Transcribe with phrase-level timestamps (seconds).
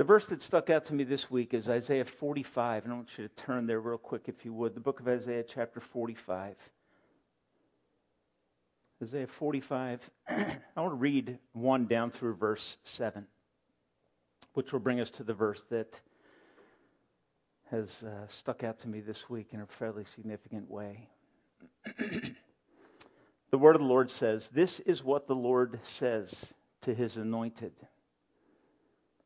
[0.00, 3.18] The verse that stuck out to me this week is Isaiah 45, and I want
[3.18, 4.74] you to turn there real quick if you would.
[4.74, 6.56] The book of Isaiah, chapter 45.
[9.02, 10.10] Isaiah 45.
[10.30, 13.26] I want to read 1 down through verse 7,
[14.54, 16.00] which will bring us to the verse that
[17.70, 21.10] has uh, stuck out to me this week in a fairly significant way.
[23.50, 27.74] the word of the Lord says, This is what the Lord says to his anointed.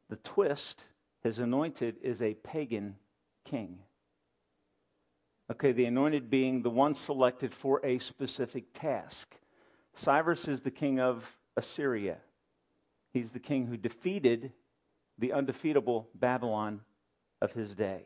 [0.08, 0.84] The twist,
[1.22, 2.96] his anointed is a pagan
[3.44, 3.78] king.
[5.50, 9.34] Okay, the anointed being the one selected for a specific task.
[9.94, 12.18] Cyrus is the king of Assyria.
[13.12, 14.52] He's the king who defeated
[15.18, 16.80] the undefeatable Babylon
[17.40, 18.04] of his day.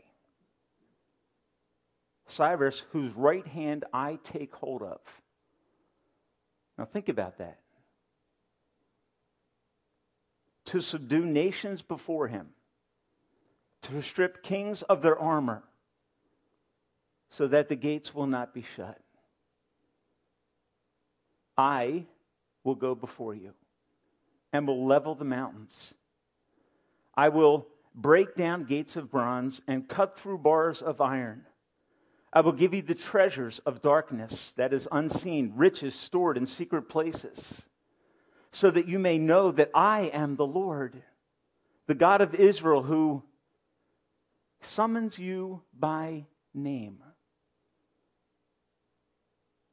[2.26, 5.00] Cyrus, whose right hand I take hold of.
[6.76, 7.58] Now think about that.
[10.68, 12.48] To subdue nations before him,
[13.82, 15.62] to strip kings of their armor,
[17.30, 19.00] so that the gates will not be shut.
[21.56, 22.04] I
[22.64, 23.54] will go before you
[24.52, 25.94] and will level the mountains.
[27.14, 31.46] I will break down gates of bronze and cut through bars of iron.
[32.30, 36.90] I will give you the treasures of darkness that is unseen, riches stored in secret
[36.90, 37.62] places,
[38.52, 41.02] so that you may know that I am the Lord,
[41.86, 43.22] the God of Israel, who
[44.60, 46.98] summons you by name.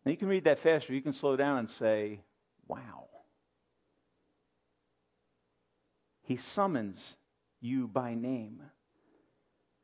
[0.06, 0.94] Now you can read that faster.
[0.94, 2.22] You can slow down and say,
[2.68, 3.08] wow.
[6.22, 7.16] He summons
[7.62, 8.62] you by name.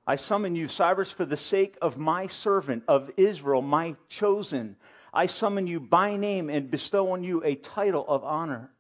[0.06, 4.76] I summon you, Cyrus, for the sake of my servant of Israel, my chosen.
[5.14, 8.72] I summon you by name and bestow on you a title of honor,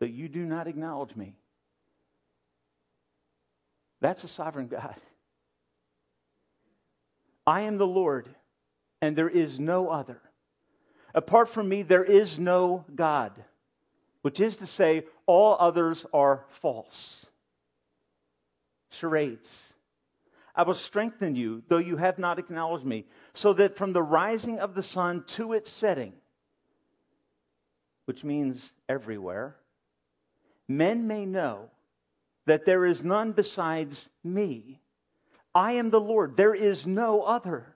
[0.00, 1.34] that you do not acknowledge me.
[4.00, 4.94] That's a sovereign God.
[7.46, 8.28] I am the Lord,
[9.00, 10.20] and there is no other.
[11.14, 13.32] Apart from me, there is no God,
[14.22, 17.26] which is to say, all others are false.
[18.90, 19.72] Charades.
[20.54, 24.58] I will strengthen you, though you have not acknowledged me, so that from the rising
[24.58, 26.12] of the sun to its setting,
[28.04, 29.56] which means everywhere,
[30.68, 31.70] men may know
[32.46, 34.80] that there is none besides me.
[35.54, 37.74] I am the Lord, there is no other.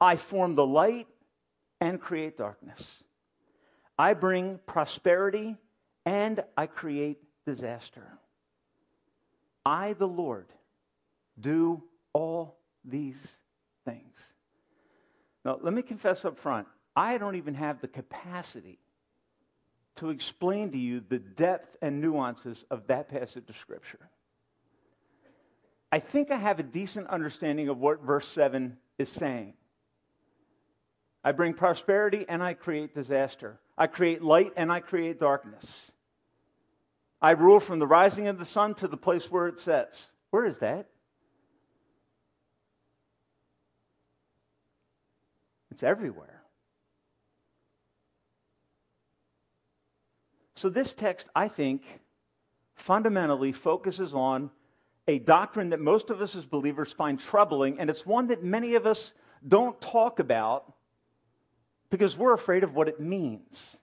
[0.00, 1.08] I form the light
[1.80, 3.02] and create darkness.
[3.98, 5.56] I bring prosperity
[6.06, 8.06] and I create disaster.
[9.64, 10.46] I, the Lord,
[11.38, 11.82] do
[12.12, 13.36] all these
[13.84, 14.32] things.
[15.44, 18.78] Now, let me confess up front I don't even have the capacity
[19.98, 24.10] to explain to you the depth and nuances of that passage of Scripture.
[25.90, 29.54] I think I have a decent understanding of what verse 7 is saying.
[31.24, 33.58] I bring prosperity and I create disaster.
[33.76, 35.90] I create light and I create darkness.
[37.20, 40.06] I rule from the rising of the sun to the place where it sets.
[40.30, 40.86] Where is that?
[45.70, 46.37] It's everywhere.
[50.58, 51.84] So, this text, I think,
[52.74, 54.50] fundamentally focuses on
[55.06, 58.74] a doctrine that most of us as believers find troubling, and it's one that many
[58.74, 59.12] of us
[59.46, 60.74] don't talk about
[61.90, 63.76] because we're afraid of what it means.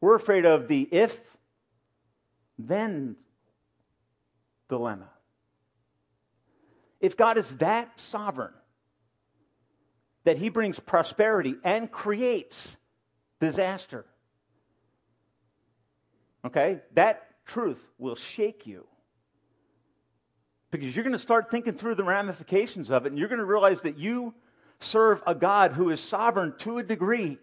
[0.00, 1.20] We're afraid of the if
[2.58, 3.16] then
[4.70, 5.10] dilemma.
[6.98, 8.54] If God is that sovereign,
[10.24, 12.78] that he brings prosperity and creates
[13.38, 14.06] disaster,
[16.44, 18.86] okay, that truth will shake you.
[20.70, 23.44] Because you're going to start thinking through the ramifications of it, and you're going to
[23.44, 24.34] realize that you
[24.80, 27.38] serve a God who is sovereign to a degree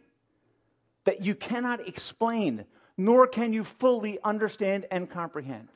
[1.06, 2.66] that you cannot explain,
[2.98, 5.70] nor can you fully understand and comprehend.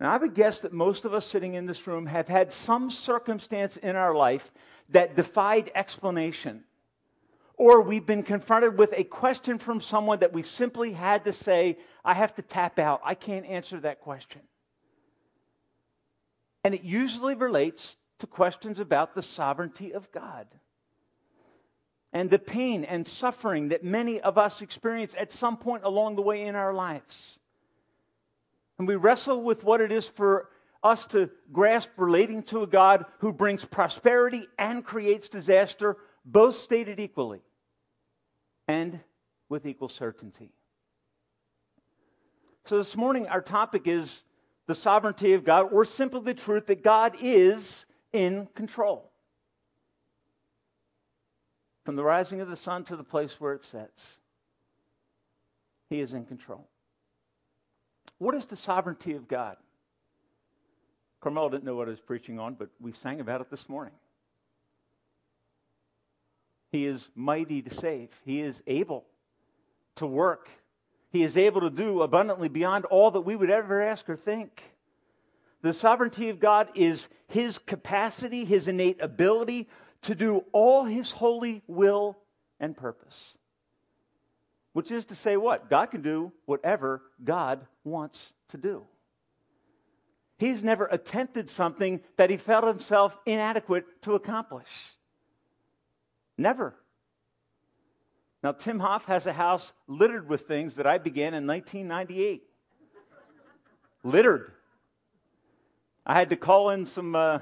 [0.00, 2.90] Now, I would guess that most of us sitting in this room have had some
[2.90, 4.50] circumstance in our life
[4.88, 6.64] that defied explanation.
[7.62, 11.78] Or we've been confronted with a question from someone that we simply had to say,
[12.04, 13.00] I have to tap out.
[13.04, 14.40] I can't answer that question.
[16.64, 20.48] And it usually relates to questions about the sovereignty of God
[22.12, 26.22] and the pain and suffering that many of us experience at some point along the
[26.22, 27.38] way in our lives.
[28.76, 30.48] And we wrestle with what it is for
[30.82, 36.98] us to grasp relating to a God who brings prosperity and creates disaster, both stated
[36.98, 37.40] equally
[38.72, 39.00] and
[39.48, 40.50] with equal certainty.
[42.64, 44.22] So this morning, our topic is
[44.66, 49.10] the sovereignty of God or simply the truth that God is in control.
[51.84, 54.18] From the rising of the sun to the place where it sets,
[55.90, 56.68] He is in control.
[58.18, 59.56] What is the sovereignty of God?
[61.20, 63.94] Carmel didn't know what I was preaching on, but we sang about it this morning.
[66.72, 69.04] He is mighty to save, He is able
[69.96, 70.48] to work,
[71.10, 74.62] He is able to do abundantly beyond all that we would ever ask or think.
[75.60, 79.68] The sovereignty of God is His capacity, His innate ability
[80.02, 82.16] to do all His holy will
[82.58, 83.36] and purpose.
[84.72, 85.68] Which is to say, what?
[85.68, 88.86] God can do whatever God wants to do.
[90.38, 94.96] He's never attempted something that he felt himself inadequate to accomplish.
[96.42, 96.74] Never.
[98.42, 102.42] Now, Tim Hoff has a house littered with things that I began in 1998.
[104.02, 104.50] littered.
[106.04, 107.38] I had to call in some uh,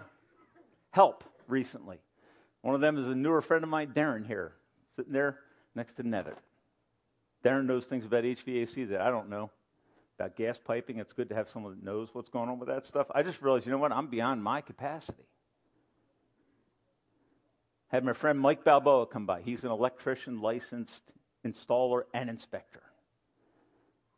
[0.91, 1.97] help recently.
[2.61, 4.53] One of them is a newer friend of mine, Darren, here,
[4.97, 5.39] sitting there
[5.75, 6.35] next to Neville.
[7.43, 9.51] Darren knows things about HVAC that I don't know.
[10.19, 12.85] About gas piping, it's good to have someone that knows what's going on with that
[12.85, 13.07] stuff.
[13.15, 13.93] I just realized, you know what?
[13.93, 15.25] I'm beyond my capacity.
[17.91, 19.43] Had my friend Mike Balboa come by.
[19.43, 21.03] He's an electrician, licensed
[21.45, 22.83] installer, and inspector.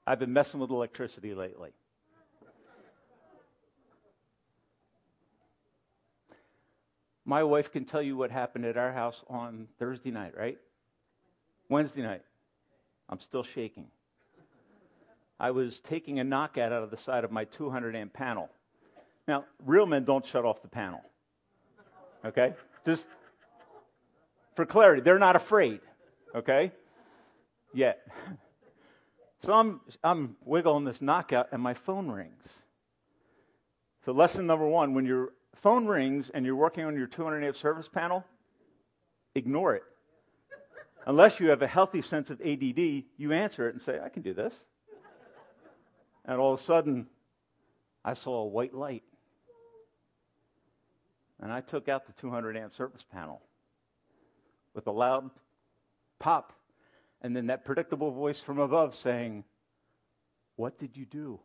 [0.07, 1.71] I've been messing with electricity lately.
[7.25, 10.59] My wife can tell you what happened at our house on Thursday night, right?
[11.69, 12.23] Wednesday night.
[13.09, 13.87] I'm still shaking.
[15.39, 18.51] I was taking a knockout out of the side of my 200 amp panel.
[19.27, 21.01] Now, real men don't shut off the panel.
[22.25, 22.55] Okay?
[22.85, 23.07] Just
[24.55, 25.81] for clarity, they're not afraid.
[26.35, 26.73] Okay?
[27.73, 28.07] Yet.
[29.45, 32.63] So I'm, I'm wiggling this knockout and my phone rings.
[34.05, 37.57] So, lesson number one when your phone rings and you're working on your 200 amp
[37.57, 38.25] service panel,
[39.35, 39.83] ignore it.
[41.07, 42.79] Unless you have a healthy sense of ADD,
[43.17, 44.55] you answer it and say, I can do this.
[46.25, 47.09] And all of a sudden,
[48.05, 49.03] I saw a white light.
[51.41, 53.43] And I took out the 200 amp service panel
[54.75, 55.31] with a loud
[56.19, 56.53] pop.
[57.21, 59.45] And then that predictable voice from above saying,
[60.57, 61.41] What did you do?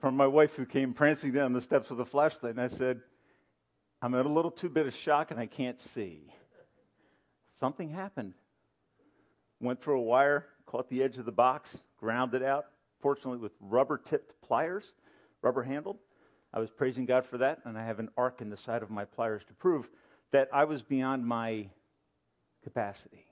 [0.00, 2.52] from my wife who came prancing down the steps with a flashlight.
[2.52, 3.00] And I said,
[4.00, 6.32] I'm in a little too bit of shock and I can't see
[7.52, 8.32] something happened.
[9.60, 12.64] Went through a wire, caught the edge of the box, ground it out,
[13.00, 14.94] fortunately with rubber tipped pliers,
[15.42, 15.98] rubber handled.
[16.54, 18.90] I was praising God for that, and I have an arc in the side of
[18.90, 19.90] my pliers to prove
[20.32, 21.66] that I was beyond my
[22.62, 23.24] capacity.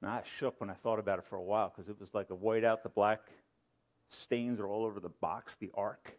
[0.00, 2.30] Now, I shook when I thought about it for a while because it was like
[2.30, 3.20] a white out, the black
[4.10, 6.12] stains are all over the box, the ark.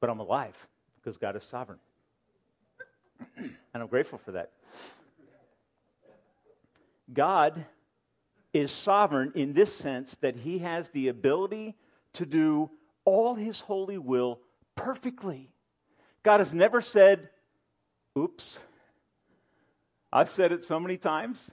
[0.00, 0.56] But I'm alive
[0.96, 1.78] because God is sovereign.
[3.36, 4.52] and I'm grateful for that.
[7.12, 7.64] God
[8.52, 11.76] is sovereign in this sense that he has the ability
[12.14, 12.70] to do
[13.04, 14.40] all his holy will
[14.74, 15.50] perfectly.
[16.22, 17.28] God has never said,
[18.18, 18.58] oops.
[20.12, 21.50] I've said it so many times.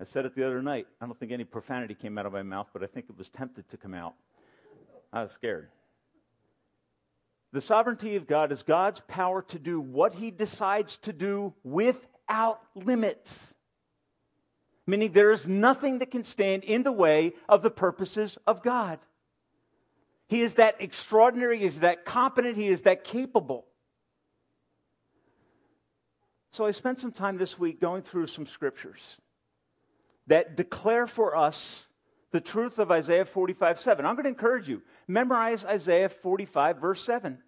[0.00, 0.86] I said it the other night.
[1.00, 3.28] I don't think any profanity came out of my mouth, but I think it was
[3.30, 4.14] tempted to come out.
[5.12, 5.68] I was scared.
[7.50, 12.60] The sovereignty of God is God's power to do what he decides to do without
[12.74, 13.54] limits.
[14.86, 18.98] Meaning there is nothing that can stand in the way of the purposes of God.
[20.28, 23.66] He is that extraordinary, he is that competent, he is that capable.
[26.52, 29.18] So I spent some time this week going through some scriptures
[30.26, 31.86] that declare for us
[32.30, 34.04] the truth of Isaiah 45 7.
[34.04, 34.82] I'm going to encourage you.
[35.06, 37.38] Memorize Isaiah 45, verse 7.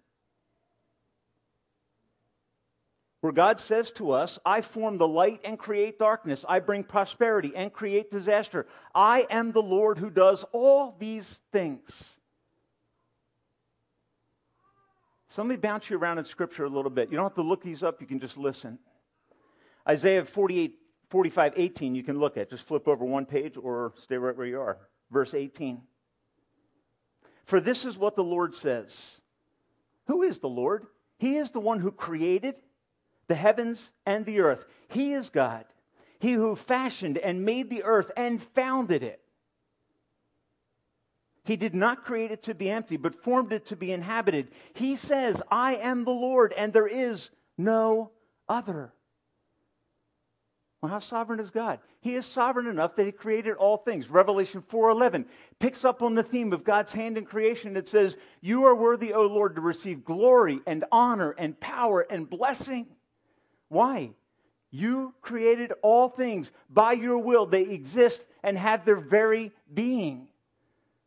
[3.21, 6.43] Where God says to us, I form the light and create darkness.
[6.49, 8.65] I bring prosperity and create disaster.
[8.95, 12.17] I am the Lord who does all these things.
[15.31, 17.09] So let me bounce you around in Scripture a little bit.
[17.09, 18.77] You don't have to look these up, you can just listen.
[19.87, 20.77] Isaiah 48
[21.09, 22.49] 45, 18, you can look at.
[22.49, 24.77] Just flip over one page or stay right where you are.
[25.09, 25.81] Verse 18.
[27.45, 29.21] For this is what the Lord says
[30.07, 30.85] Who is the Lord?
[31.17, 32.55] He is the one who created
[33.29, 34.65] the heavens and the earth.
[34.89, 35.63] He is God,
[36.19, 39.21] He who fashioned and made the earth and founded it.
[41.43, 44.49] He did not create it to be empty, but formed it to be inhabited.
[44.73, 48.11] He says, I am the Lord, and there is no
[48.47, 48.93] other.
[50.81, 51.79] Well, how sovereign is God?
[51.99, 54.09] He is sovereign enough that he created all things.
[54.09, 55.25] Revelation 4:11
[55.59, 57.77] picks up on the theme of God's hand in creation.
[57.77, 62.27] It says, "You are worthy, O Lord, to receive glory and honor and power and
[62.27, 62.95] blessing."
[63.67, 64.15] Why?
[64.71, 67.45] You created all things by your will.
[67.45, 70.29] They exist and have their very being.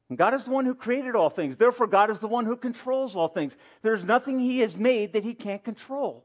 [0.08, 1.56] And God is the one who created all things.
[1.56, 3.56] Therefore, God is the one who controls all things.
[3.82, 6.24] There's nothing He has made that He can't control,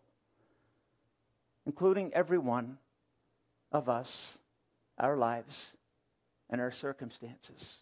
[1.66, 2.78] including every one
[3.72, 4.38] of us,
[4.98, 5.72] our lives,
[6.50, 7.78] and our circumstances.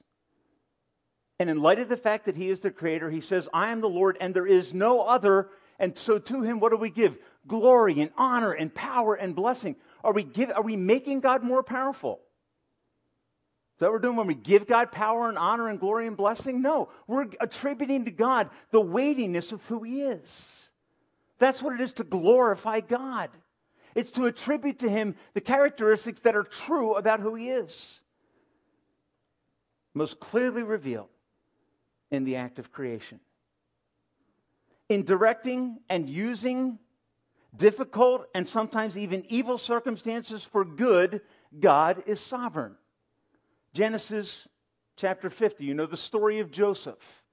[1.39, 3.82] And in light of the fact that He is the Creator, He says, I am
[3.82, 5.50] the Lord, and there is no other.
[5.80, 7.18] And so to Him, what do we give?
[7.48, 9.75] Glory and honor and power and blessing.
[10.04, 12.20] Are we, give, are we making God more powerful?
[13.79, 16.62] That we're doing when we give God power and honor and glory and blessing?
[16.62, 16.89] No.
[17.05, 20.69] We're attributing to God the weightiness of who He is.
[21.38, 23.29] That's what it is to glorify God.
[23.93, 28.00] It's to attribute to Him the characteristics that are true about who He is.
[29.93, 31.10] Most clearly revealed
[32.10, 33.19] in the act of creation.
[34.89, 36.79] In directing and using
[37.55, 41.22] difficult and sometimes even evil circumstances for good,
[41.60, 42.75] God is sovereign.
[43.74, 44.47] Genesis
[44.95, 47.24] chapter 50, you know the story of Joseph,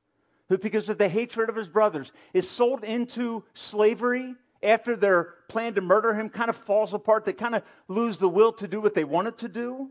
[0.48, 5.74] who, because of the hatred of his brothers, is sold into slavery after their plan
[5.74, 7.24] to murder him kind of falls apart.
[7.24, 9.90] They kind of lose the will to do what they wanted to do.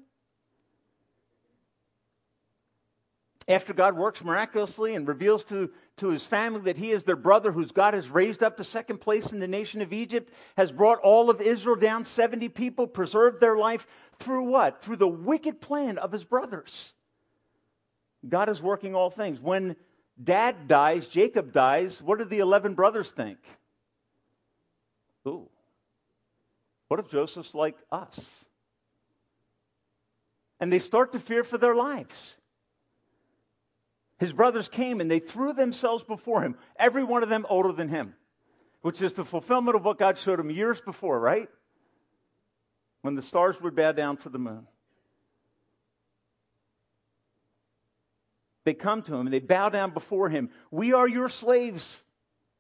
[3.48, 7.52] After God works miraculously and reveals to, to his family that he is their brother,
[7.52, 11.00] whose God has raised up to second place in the nation of Egypt, has brought
[11.00, 13.86] all of Israel down, 70 people, preserved their life
[14.20, 14.82] through what?
[14.82, 16.94] Through the wicked plan of his brothers.
[18.28, 19.40] God is working all things.
[19.40, 19.76] When
[20.22, 23.40] dad dies, Jacob dies, what do the 11 brothers think?
[25.28, 25.50] Ooh,
[26.88, 28.46] what if Joseph's like us?
[30.60, 32.36] And they start to fear for their lives.
[34.24, 37.90] His brothers came and they threw themselves before him, every one of them older than
[37.90, 38.14] him,
[38.82, 41.50] which is the fulfillment of what God showed him years before, right?
[43.02, 44.66] When the stars would bow down to the moon.
[48.64, 50.52] They come to him and they bow down before him.
[50.72, 52.02] We are your slaves,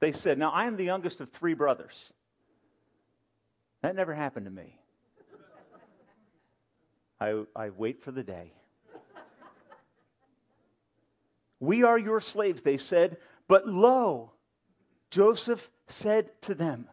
[0.02, 0.38] they said.
[0.38, 2.12] Now, I am the youngest of three brothers.
[3.84, 4.78] That never happened to me.
[7.22, 8.52] I, I wait for the day.
[11.64, 13.18] We are your slaves, they said.
[13.48, 14.32] But lo,
[15.10, 16.90] Joseph said to them,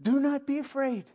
[0.00, 1.06] Do not be afraid.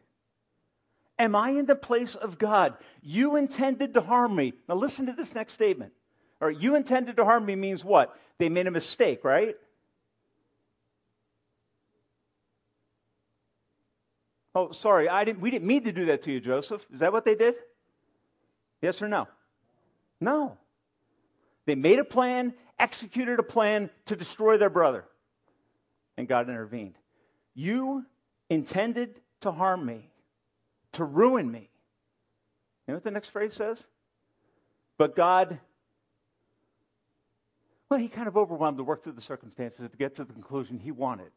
[1.18, 2.76] Am I in the place of God?
[3.02, 4.54] You intended to harm me.
[4.68, 5.94] Now, listen to this next statement.
[6.42, 8.18] Right, you intended to harm me means what?
[8.40, 9.56] They made a mistake, right?
[14.54, 16.86] Oh, sorry, I didn't, we didn't mean to do that to you, Joseph.
[16.94, 17.56] Is that what they did?
[18.82, 19.30] Yes or no?
[20.20, 20.58] No.
[21.66, 25.06] They made a plan executed a plan to destroy their brother.
[26.18, 26.96] And God intervened.
[27.54, 28.06] You
[28.50, 30.10] intended to harm me,
[30.94, 31.70] to ruin me.
[32.88, 33.86] You know what the next phrase says?
[34.98, 35.60] But God,
[37.90, 40.80] well, he kind of overwhelmed to work through the circumstances to get to the conclusion
[40.80, 41.32] he wanted.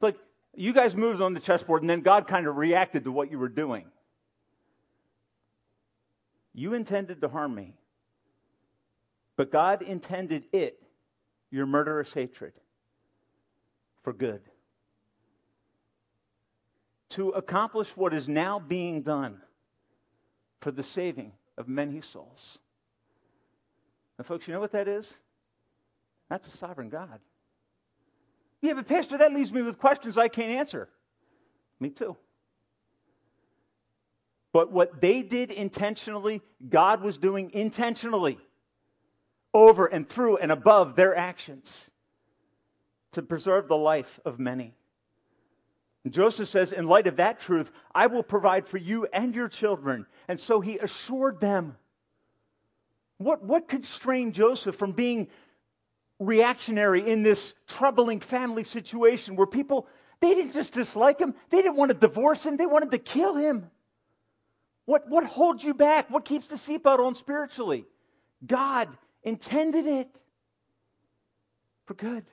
[0.00, 0.16] Like,
[0.54, 3.38] you guys moved on the chessboard, and then God kind of reacted to what you
[3.38, 3.86] were doing.
[6.52, 7.74] You intended to harm me,
[9.40, 10.82] but God intended it,
[11.50, 12.52] your murderous hatred,
[14.02, 14.42] for good.
[17.12, 19.40] To accomplish what is now being done
[20.60, 22.58] for the saving of many souls.
[24.18, 25.10] And, folks, you know what that is?
[26.28, 27.18] That's a sovereign God.
[28.60, 30.86] Yeah, but, Pastor, that leaves me with questions I can't answer.
[31.80, 32.14] Me too.
[34.52, 38.38] But what they did intentionally, God was doing intentionally
[39.52, 41.90] over and through and above their actions
[43.12, 44.74] to preserve the life of many.
[46.04, 49.48] And Joseph says, in light of that truth, I will provide for you and your
[49.48, 50.06] children.
[50.28, 51.76] And so he assured them.
[53.18, 55.28] What, what constrained Joseph from being
[56.18, 59.88] reactionary in this troubling family situation where people,
[60.20, 63.36] they didn't just dislike him, they didn't want to divorce him, they wanted to kill
[63.36, 63.70] him?
[64.86, 66.10] What, what holds you back?
[66.10, 67.84] What keeps the seatbelt on spiritually?
[68.46, 68.88] God
[69.22, 70.22] intended it
[71.86, 72.24] for good.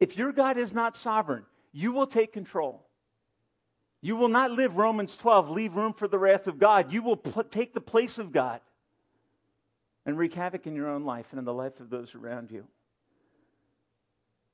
[0.00, 2.84] If your God is not sovereign, you will take control.
[4.00, 6.92] You will not live Romans 12, leave room for the wrath of God.
[6.92, 8.60] You will pl- take the place of God
[10.06, 12.64] and wreak havoc in your own life and in the life of those around you.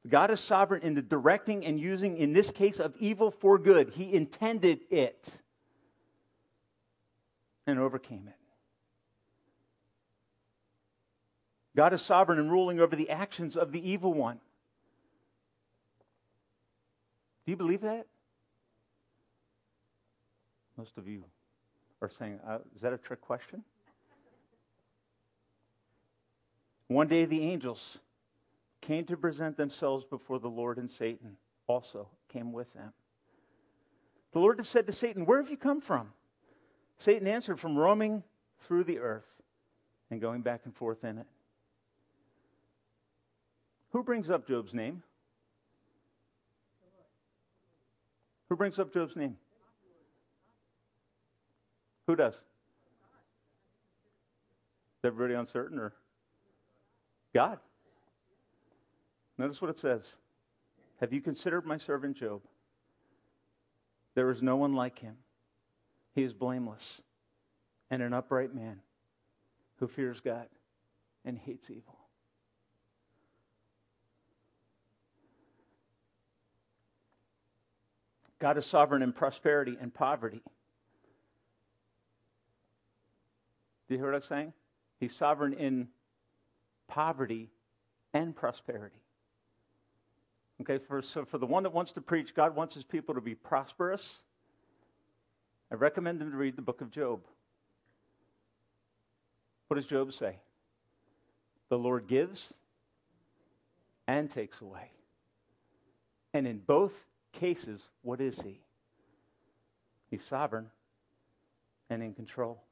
[0.09, 3.91] God is sovereign in the directing and using, in this case, of evil for good.
[3.91, 5.41] He intended it
[7.67, 8.44] and overcame it.
[11.77, 14.39] God is sovereign and ruling over the actions of the evil one.
[17.45, 18.07] Do you believe that?
[20.77, 21.25] Most of you
[22.01, 23.63] are saying, uh, is that a trick question?
[26.89, 27.99] One day the angels
[28.81, 32.93] came to present themselves before the Lord, and Satan also came with them.
[34.33, 36.13] The Lord said to Satan, Where have you come from?
[36.99, 38.23] Satan answered, From roaming
[38.67, 39.27] through the earth
[40.11, 41.27] and going back and forth in it.
[43.95, 45.03] Who brings up Job's name?
[48.49, 49.37] Who brings up Job's name?
[52.09, 52.35] Who does?
[52.35, 52.41] Is
[55.05, 55.93] everybody uncertain or?
[57.33, 57.61] God.
[59.39, 60.17] Notice what it says.
[61.01, 62.43] Have you considered my servant Job?
[64.17, 65.15] There is no one like him.
[66.17, 67.01] He is blameless
[67.93, 68.81] and an upright man
[69.79, 70.49] who fears God
[71.25, 72.04] and hates evil.
[78.45, 80.43] God is sovereign in prosperity and poverty.
[83.89, 84.53] Do you hear what I'm saying?
[85.01, 85.89] He's sovereign in
[86.87, 87.49] poverty
[88.13, 89.01] and prosperity.
[90.61, 93.23] Okay, for, so for the one that wants to preach, God wants his people to
[93.23, 94.19] be prosperous.
[95.73, 97.21] I recommend them to read the book of Job.
[99.69, 100.37] What does Job say?
[101.71, 102.53] The Lord gives
[104.07, 104.91] and takes away.
[106.35, 108.61] And in both cases, what is he?
[110.11, 110.71] He's sovereign
[111.91, 112.63] and in control.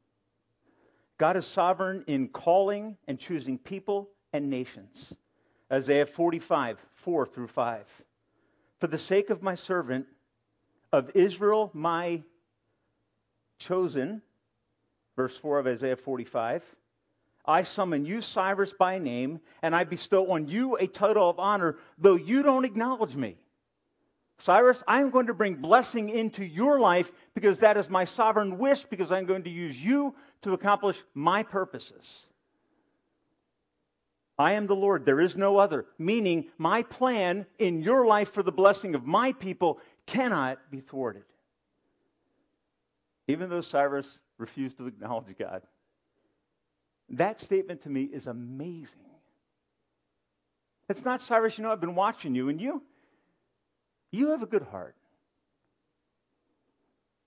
[1.18, 5.12] God is sovereign in calling and choosing people and nations.
[5.70, 8.02] Isaiah 45, 4 through 5.
[8.80, 10.06] For the sake of my servant,
[10.92, 12.22] of Israel, my
[13.58, 14.22] chosen,
[15.16, 16.62] verse 4 of Isaiah 45,
[17.44, 21.76] I summon you, Cyrus, by name, and I bestow on you a title of honor,
[21.98, 23.36] though you don't acknowledge me.
[24.42, 28.82] Cyrus, I'm going to bring blessing into your life because that is my sovereign wish,
[28.82, 32.26] because I'm going to use you to accomplish my purposes.
[34.36, 38.42] I am the Lord, there is no other, meaning my plan in your life for
[38.42, 41.22] the blessing of my people cannot be thwarted.
[43.28, 45.62] Even though Cyrus refused to acknowledge God.
[47.10, 48.98] That statement to me is amazing.
[50.88, 52.82] It's not Cyrus, you know, I've been watching you, and you,
[54.12, 54.94] you have a good heart.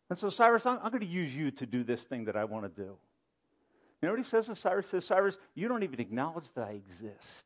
[0.09, 2.45] And so, Cyrus, I'm, I'm going to use you to do this thing that I
[2.45, 2.95] want to do.
[4.01, 4.85] You know what he says to Cyrus?
[4.85, 7.45] He says, Cyrus, you don't even acknowledge that I exist.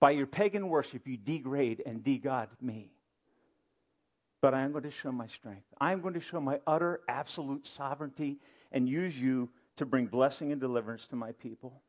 [0.00, 2.90] By your pagan worship, you degrade and de-God me.
[4.40, 5.66] But I am going to show my strength.
[5.80, 8.38] I am going to show my utter, absolute sovereignty
[8.72, 11.82] and use you to bring blessing and deliverance to my people.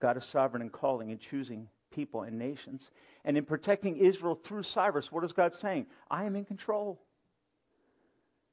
[0.00, 2.90] God is sovereign in calling and choosing people and nations.
[3.24, 5.86] And in protecting Israel through Cyrus, what is God saying?
[6.10, 7.00] I am in control.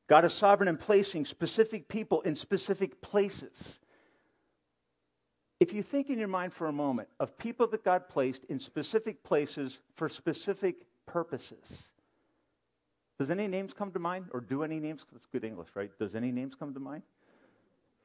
[0.07, 3.79] God is sovereign in placing specific people in specific places.
[5.59, 8.59] If you think in your mind for a moment of people that God placed in
[8.59, 11.91] specific places for specific purposes,
[13.19, 14.27] does any names come to mind?
[14.31, 15.05] Or do any names?
[15.11, 15.91] That's good English, right?
[15.99, 17.03] Does any names come to mind?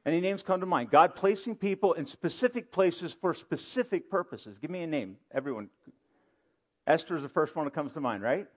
[0.05, 0.91] Any names come to mind?
[0.91, 4.59] God placing people in specific places for specific purposes.
[4.59, 5.69] Give me a name, everyone.
[6.85, 8.47] Esther is the first one that comes to mind, right?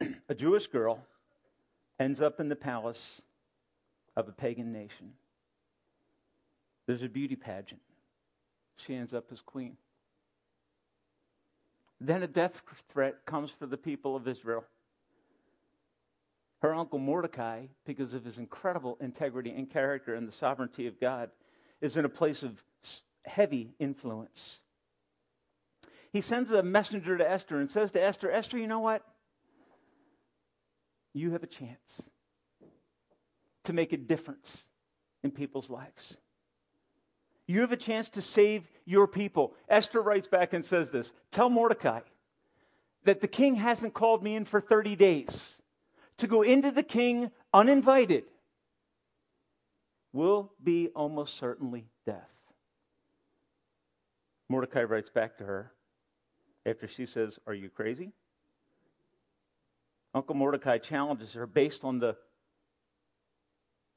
[0.28, 1.00] a Jewish girl
[1.98, 3.20] ends up in the palace
[4.16, 5.12] of a pagan nation.
[6.86, 7.80] There's a beauty pageant.
[8.76, 9.76] She ends up as queen.
[12.00, 14.64] Then a death threat comes for the people of Israel.
[16.60, 21.30] Her uncle Mordecai, because of his incredible integrity and character and the sovereignty of God,
[21.80, 22.60] is in a place of
[23.24, 24.58] heavy influence.
[26.12, 29.04] He sends a messenger to Esther and says to Esther, Esther, you know what?
[31.12, 32.08] You have a chance
[33.64, 34.64] to make a difference
[35.22, 36.16] in people's lives.
[37.46, 39.54] You have a chance to save your people.
[39.68, 42.00] Esther writes back and says this Tell Mordecai
[43.04, 45.58] that the king hasn't called me in for 30 days
[46.18, 48.24] to go into the king uninvited
[50.12, 52.30] will be almost certainly death.
[54.48, 55.72] Mordecai writes back to her
[56.64, 58.12] after she says, Are you crazy?
[60.14, 62.16] Uncle Mordecai challenges her based on the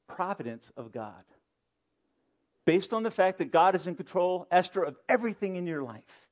[0.06, 1.24] providence of God.
[2.64, 6.28] based on the fact that God is in control, Esther, of everything in your life.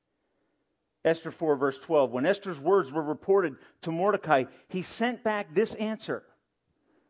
[1.03, 2.11] Esther 4, verse 12.
[2.11, 6.23] When Esther's words were reported to Mordecai, he sent back this answer.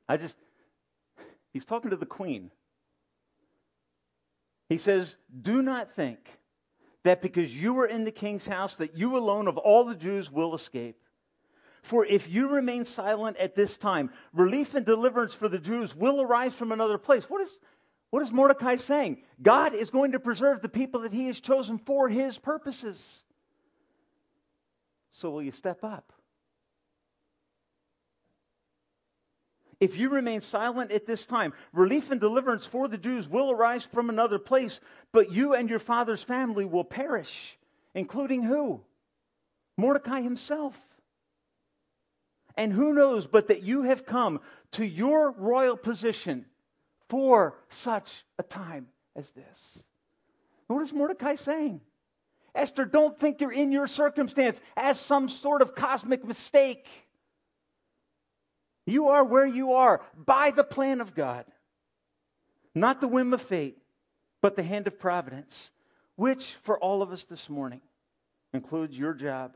[0.07, 0.37] I just,
[1.51, 2.51] he's talking to the queen.
[4.69, 6.19] He says, Do not think
[7.03, 10.31] that because you are in the king's house, that you alone of all the Jews
[10.31, 10.97] will escape.
[11.81, 16.21] For if you remain silent at this time, relief and deliverance for the Jews will
[16.21, 17.29] arise from another place.
[17.29, 17.57] What is,
[18.11, 19.23] what is Mordecai saying?
[19.41, 23.23] God is going to preserve the people that he has chosen for his purposes.
[25.11, 26.13] So will you step up?
[29.79, 33.83] If you remain silent at this time, relief and deliverance for the Jews will arise
[33.83, 34.79] from another place,
[35.11, 37.57] but you and your father's family will perish,
[37.95, 38.81] including who?
[39.77, 40.85] Mordecai himself.
[42.55, 44.39] And who knows but that you have come
[44.73, 46.45] to your royal position
[47.09, 49.83] for such a time as this?
[50.67, 51.81] What is Mordecai saying?
[52.53, 56.87] Esther, don't think you're in your circumstance as some sort of cosmic mistake.
[58.85, 61.45] You are where you are by the plan of God,
[62.75, 63.77] not the whim of fate,
[64.41, 65.71] but the hand of providence,
[66.15, 67.81] which for all of us this morning
[68.53, 69.55] includes your job,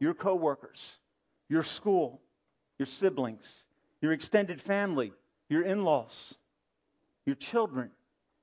[0.00, 0.96] your coworkers,
[1.48, 2.20] your school,
[2.78, 3.64] your siblings,
[4.00, 5.12] your extended family,
[5.48, 6.34] your in laws,
[7.24, 7.90] your children,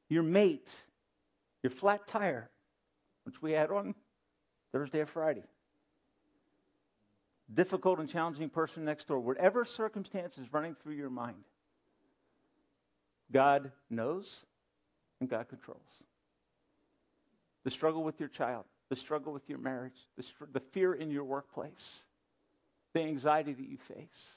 [0.10, 0.71] your mate,
[1.62, 2.49] your flat tire,
[3.25, 3.95] which we had on
[4.71, 5.43] Thursday or Friday
[7.53, 11.43] difficult and challenging person next door, whatever circumstance is running through your mind,
[13.31, 14.43] God knows
[15.19, 15.81] and God controls.
[17.63, 21.12] The struggle with your child, the struggle with your marriage, the, str- the fear in
[21.12, 22.03] your workplace,
[22.93, 24.33] the anxiety that you face.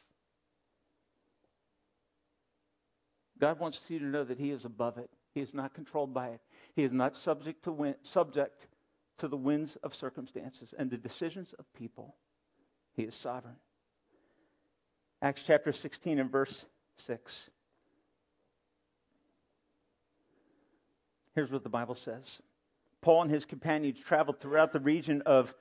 [3.39, 5.11] God wants you to know that He is above it.
[5.35, 6.41] He is not controlled by it.
[6.75, 8.67] He is not subject to win- subject
[9.19, 12.15] to the winds of circumstances and the decisions of people.
[12.95, 13.57] He is sovereign.
[15.23, 16.67] Acts chapter 16 and verse
[16.99, 17.51] 6.
[21.35, 22.41] Here's what the Bible says
[23.01, 25.55] Paul and his companions traveled throughout the region of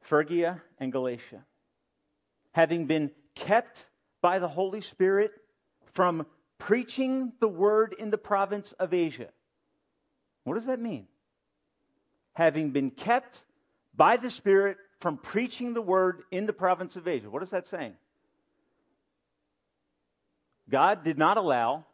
[0.00, 1.44] Phrygia and Galatia,
[2.52, 3.86] having been kept
[4.22, 5.32] by the Holy Spirit
[5.92, 6.26] from
[6.58, 9.28] preaching the word in the province of Asia.
[10.44, 11.06] What does that mean?
[12.38, 13.44] Having been kept
[13.96, 17.28] by the Spirit from preaching the word in the province of Asia.
[17.28, 17.94] What is that saying?
[20.70, 21.84] God did not allow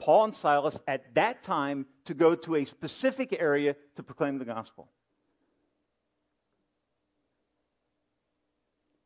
[0.00, 4.44] Paul and Silas at that time to go to a specific area to proclaim the
[4.44, 4.88] gospel.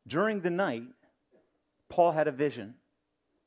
[0.07, 0.87] During the night,
[1.87, 2.73] Paul had a vision.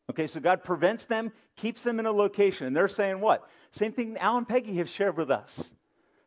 [0.08, 3.50] Okay, so God prevents them, keeps them in a location, and they're saying what?
[3.72, 5.72] Same thing Al and Peggy have shared with us.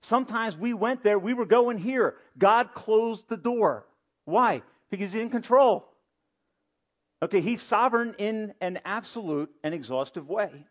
[0.01, 2.15] Sometimes we went there, we were going here.
[2.37, 3.85] God closed the door.
[4.25, 4.61] Why?
[4.89, 5.87] Because He's in control.
[7.21, 10.65] Okay, He's sovereign in an absolute and exhaustive way.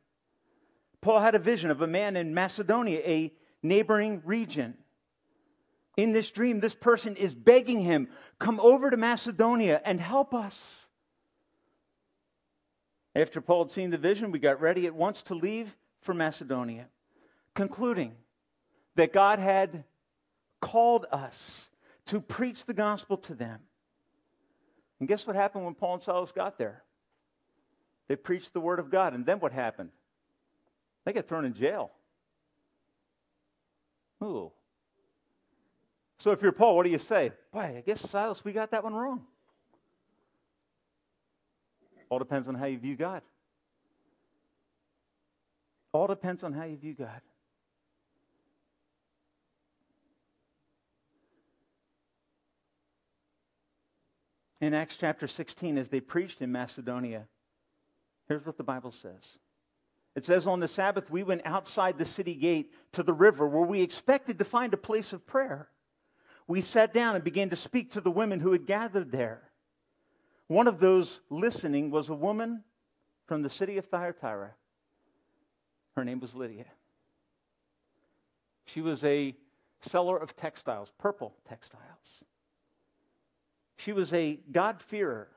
[1.01, 4.75] Paul had a vision of a man in Macedonia, a neighboring region.
[5.97, 10.87] In this dream, this person is begging him, Come over to Macedonia and help us.
[13.15, 16.87] After Paul had seen the vision, we got ready at once to leave for Macedonia,
[17.55, 18.15] concluding
[18.99, 19.85] that God had
[20.61, 21.71] called us
[22.07, 23.61] to preach the gospel to them.
[24.99, 26.83] And guess what happened when Paul and Silas got there?
[28.09, 29.15] They preached the word of God.
[29.15, 29.91] And then what happened?
[31.05, 31.93] They got thrown in jail.
[34.21, 34.51] Ooh.
[36.19, 37.31] So if you're Paul, what do you say?
[37.53, 39.23] Boy, I guess Silas, we got that one wrong.
[42.11, 43.23] All depends on how you view God.
[45.93, 47.21] All depends on how you view God.
[54.61, 57.27] In Acts chapter 16 as they preached in Macedonia.
[58.29, 59.39] Here's what the Bible says.
[60.15, 63.67] It says, On the Sabbath, we went outside the city gate to the river where
[63.67, 65.69] we expected to find a place of prayer.
[66.47, 69.43] We sat down and began to speak to the women who had gathered there.
[70.49, 72.65] One of those listening was a woman
[73.27, 74.55] from the city of Thyatira.
[75.95, 76.65] Her name was Lydia.
[78.65, 79.37] She was a
[79.81, 82.25] seller of textiles, purple textiles.
[83.79, 85.29] She was a God-fearer.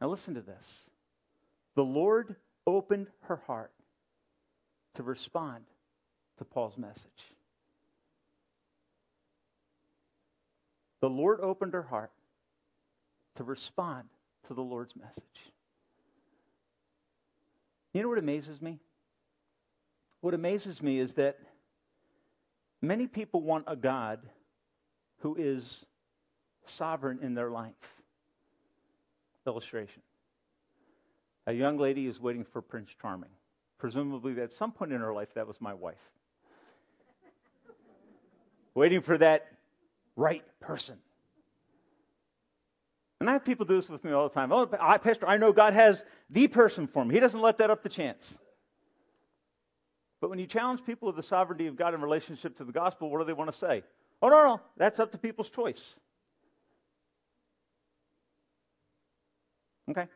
[0.00, 0.90] Now, listen to this.
[1.74, 2.34] The Lord
[2.66, 3.72] opened her heart
[4.94, 5.64] to respond
[6.38, 7.34] to Paul's message.
[11.00, 12.12] The Lord opened her heart
[13.36, 14.08] to respond
[14.46, 15.52] to the Lord's message.
[17.92, 18.78] You know what amazes me?
[20.22, 21.38] what amazes me is that
[22.80, 24.20] many people want a God
[25.18, 25.84] who is
[26.66, 27.72] sovereign in their life.
[29.46, 30.02] Illustration.
[31.46, 33.30] A young lady is waiting for Prince Charming.
[33.78, 35.96] Presumably, at some point in her life, that was my wife.
[38.74, 39.48] waiting for that
[40.14, 40.98] right person.
[43.18, 44.52] And I have people do this with me all the time.
[44.52, 47.14] Oh, I, Pastor, I know God has the person for me.
[47.14, 48.36] He doesn't let that up to chance.
[50.20, 53.10] But when you challenge people with the sovereignty of God in relationship to the gospel,
[53.10, 53.82] what do they want to say?
[54.20, 55.98] Oh, no, no, that's up to people's choice.
[59.90, 60.06] Okay?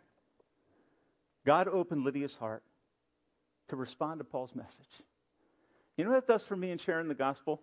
[1.44, 2.62] God opened Lydia's heart
[3.68, 5.02] to respond to Paul's message.
[5.96, 7.62] You know what that does for me in sharing the gospel?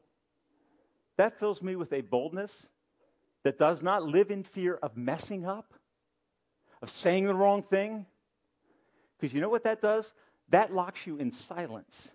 [1.18, 2.68] That fills me with a boldness
[3.44, 5.74] that does not live in fear of messing up,
[6.82, 8.06] of saying the wrong thing.
[9.20, 10.14] Because you know what that does?
[10.50, 12.12] That locks you in silence.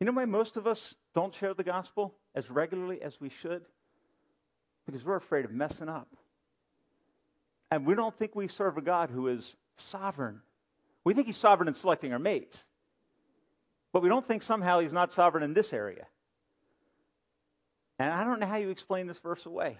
[0.00, 3.64] You know why most of us don't share the gospel as regularly as we should?
[4.86, 6.08] Because we're afraid of messing up.
[7.70, 10.40] And we don't think we serve a God who is sovereign.
[11.04, 12.64] We think he's sovereign in selecting our mates.
[13.92, 16.06] But we don't think somehow he's not sovereign in this area.
[17.98, 19.78] And I don't know how you explain this verse away.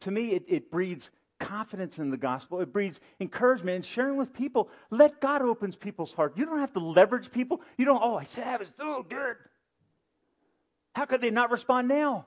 [0.00, 2.60] To me, it, it breeds confidence in the gospel.
[2.60, 4.68] It breeds encouragement and sharing with people.
[4.90, 6.36] Let God opens people's heart.
[6.36, 7.60] You don't have to leverage people.
[7.76, 9.36] You don't, oh, I said I was so good.
[10.94, 12.26] How could they not respond now?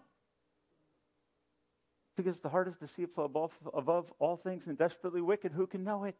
[2.16, 5.52] Because the heart is deceitful above, above all things and desperately wicked.
[5.52, 6.16] Who can know it?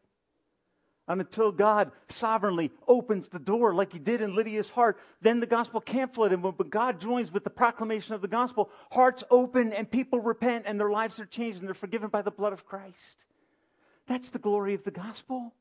[1.08, 5.46] And until God sovereignly opens the door, like He did in Lydia's heart, then the
[5.46, 6.32] gospel can't flood.
[6.32, 10.64] And when God joins with the proclamation of the gospel, hearts open and people repent
[10.66, 13.24] and their lives are changed and they're forgiven by the blood of Christ.
[14.08, 15.54] That's the glory of the gospel.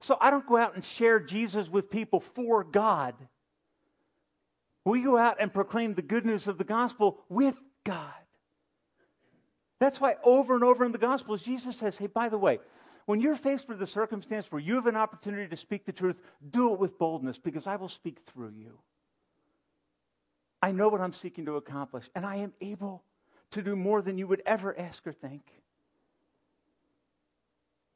[0.00, 3.14] So I don't go out and share Jesus with people for God.
[4.84, 8.12] We go out and proclaim the good news of the gospel with God.
[9.82, 12.60] That's why over and over in the Gospels, Jesus says, hey, by the way,
[13.06, 16.14] when you're faced with a circumstance where you have an opportunity to speak the truth,
[16.48, 18.78] do it with boldness because I will speak through you.
[20.62, 23.02] I know what I'm seeking to accomplish, and I am able
[23.50, 25.42] to do more than you would ever ask or think.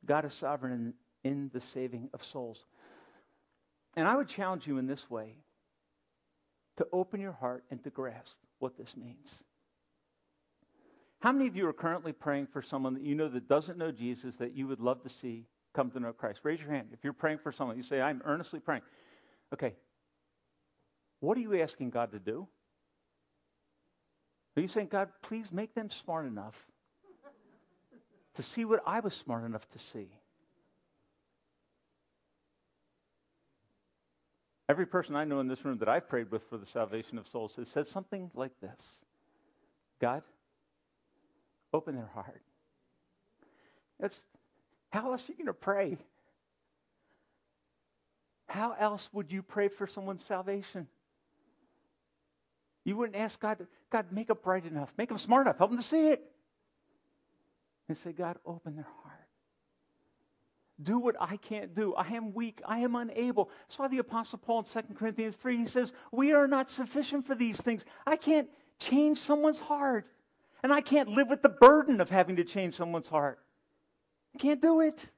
[0.05, 2.65] God is sovereign in, in the saving of souls.
[3.95, 5.37] And I would challenge you in this way
[6.79, 9.45] to open your heart and to grasp what this means.
[11.21, 13.91] How many of you are currently praying for someone that you know that doesn't know
[13.91, 16.41] Jesus that you would love to see come to know Christ?
[16.43, 16.89] Raise your hand.
[16.93, 18.83] If you're praying for someone, you say, I'm earnestly praying.
[19.53, 19.75] Okay.
[21.21, 22.47] What are you asking God to do?
[24.57, 26.55] Are you saying, God, please make them smart enough
[28.35, 30.09] to see what I was smart enough to see?
[34.69, 37.29] Every person I know in this room that I've prayed with for the salvation of
[37.29, 39.01] souls has said something like this
[40.01, 40.23] God,
[41.77, 42.43] open their heart.
[44.01, 44.21] That's
[44.91, 45.99] how else are you going to pray?
[48.49, 50.87] How else would you pray for someone's salvation?
[52.85, 55.81] You wouldn't ask God, God, make them bright enough, make them smart enough, help them
[55.81, 56.23] to see it.
[57.89, 59.15] And say, God, open their heart.
[60.83, 61.95] Do what I can't do.
[61.95, 62.61] I am weak.
[62.67, 63.51] I am unable.
[63.67, 67.27] That's why the Apostle Paul in 2 Corinthians 3, he says, We are not sufficient
[67.27, 67.85] for these things.
[68.07, 70.07] I can't change someone's heart.
[70.67, 73.39] And I can't live with the burden of having to change someone's heart.
[74.35, 75.13] I can't do it.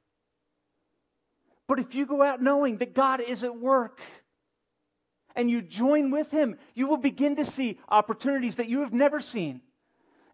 [1.66, 4.02] But if you go out knowing that God is at work
[5.34, 9.22] and you join with Him, you will begin to see opportunities that you have never
[9.22, 9.62] seen.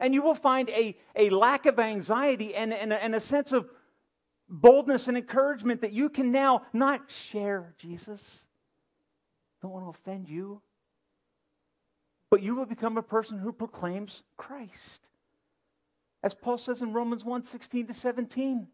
[0.01, 3.71] And you will find a, a lack of anxiety and, and, and a sense of
[4.49, 8.41] boldness and encouragement that you can now not share Jesus.
[9.63, 10.61] Don't want to offend you
[12.35, 15.07] but you will become a person who proclaims Christ.
[16.21, 18.67] As Paul says in Romans 1 16 to 17.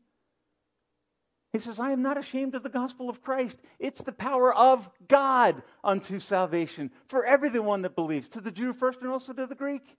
[1.53, 3.59] He says, I am not ashamed of the gospel of Christ.
[3.79, 9.03] It's the power of God unto salvation for everyone that believes, to the Jew first
[9.03, 9.95] and also to the Greek.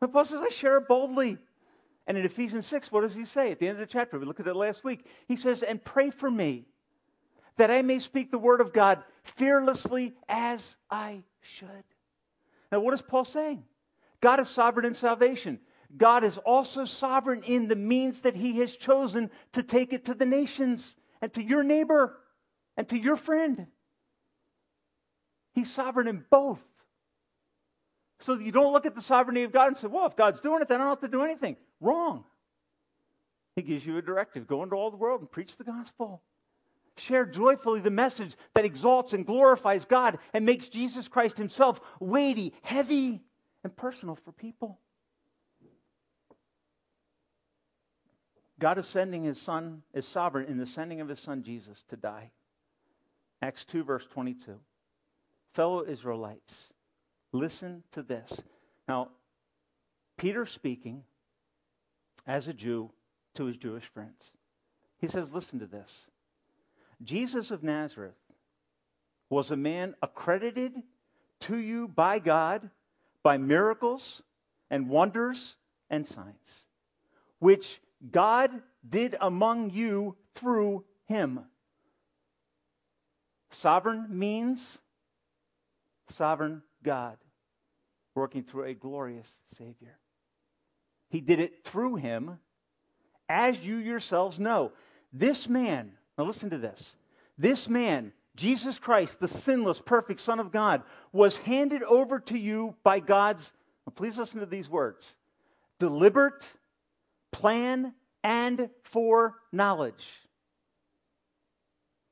[0.00, 1.38] But Paul says, I share it boldly.
[2.08, 3.52] And in Ephesians 6, what does he say?
[3.52, 5.06] At the end of the chapter, we looked at it last week.
[5.28, 6.64] He says, And pray for me
[7.58, 11.84] that I may speak the word of God fearlessly as I should.
[12.72, 13.62] Now, what is Paul saying?
[14.22, 15.60] God is sovereign in salvation.
[15.94, 20.14] God is also sovereign in the means that he has chosen to take it to
[20.14, 22.18] the nations and to your neighbor
[22.78, 23.66] and to your friend.
[25.54, 26.62] He's sovereign in both.
[28.20, 30.62] So you don't look at the sovereignty of God and say, well, if God's doing
[30.62, 31.56] it, then I don't have to do anything.
[31.80, 32.24] Wrong.
[33.54, 36.22] He gives you a directive go into all the world and preach the gospel.
[36.96, 42.52] Share joyfully the message that exalts and glorifies God and makes Jesus Christ himself weighty,
[42.62, 43.22] heavy,
[43.64, 44.78] and personal for people.
[48.58, 51.96] God is sending his son, is sovereign in the sending of his son Jesus to
[51.96, 52.30] die.
[53.40, 54.58] Acts 2, verse 22.
[55.54, 56.68] Fellow Israelites,
[57.32, 58.40] listen to this.
[58.86, 59.08] Now,
[60.16, 61.02] Peter speaking
[62.26, 62.90] as a Jew
[63.34, 64.32] to his Jewish friends.
[64.98, 66.06] He says, Listen to this.
[67.02, 68.14] Jesus of Nazareth
[69.30, 70.74] was a man accredited
[71.40, 72.70] to you by God
[73.22, 74.22] by miracles
[74.70, 75.56] and wonders
[75.90, 76.66] and signs,
[77.38, 78.50] which God
[78.88, 81.40] did among you through him.
[83.50, 84.78] Sovereign means
[86.08, 87.16] sovereign God
[88.14, 89.98] working through a glorious Savior.
[91.08, 92.38] He did it through him,
[93.28, 94.72] as you yourselves know.
[95.12, 96.94] This man, now listen to this.
[97.38, 102.74] This man, Jesus Christ, the sinless, perfect Son of God, was handed over to you
[102.82, 103.52] by God's,
[103.94, 105.14] please listen to these words,
[105.78, 106.46] deliberate
[107.30, 110.06] plan and foreknowledge.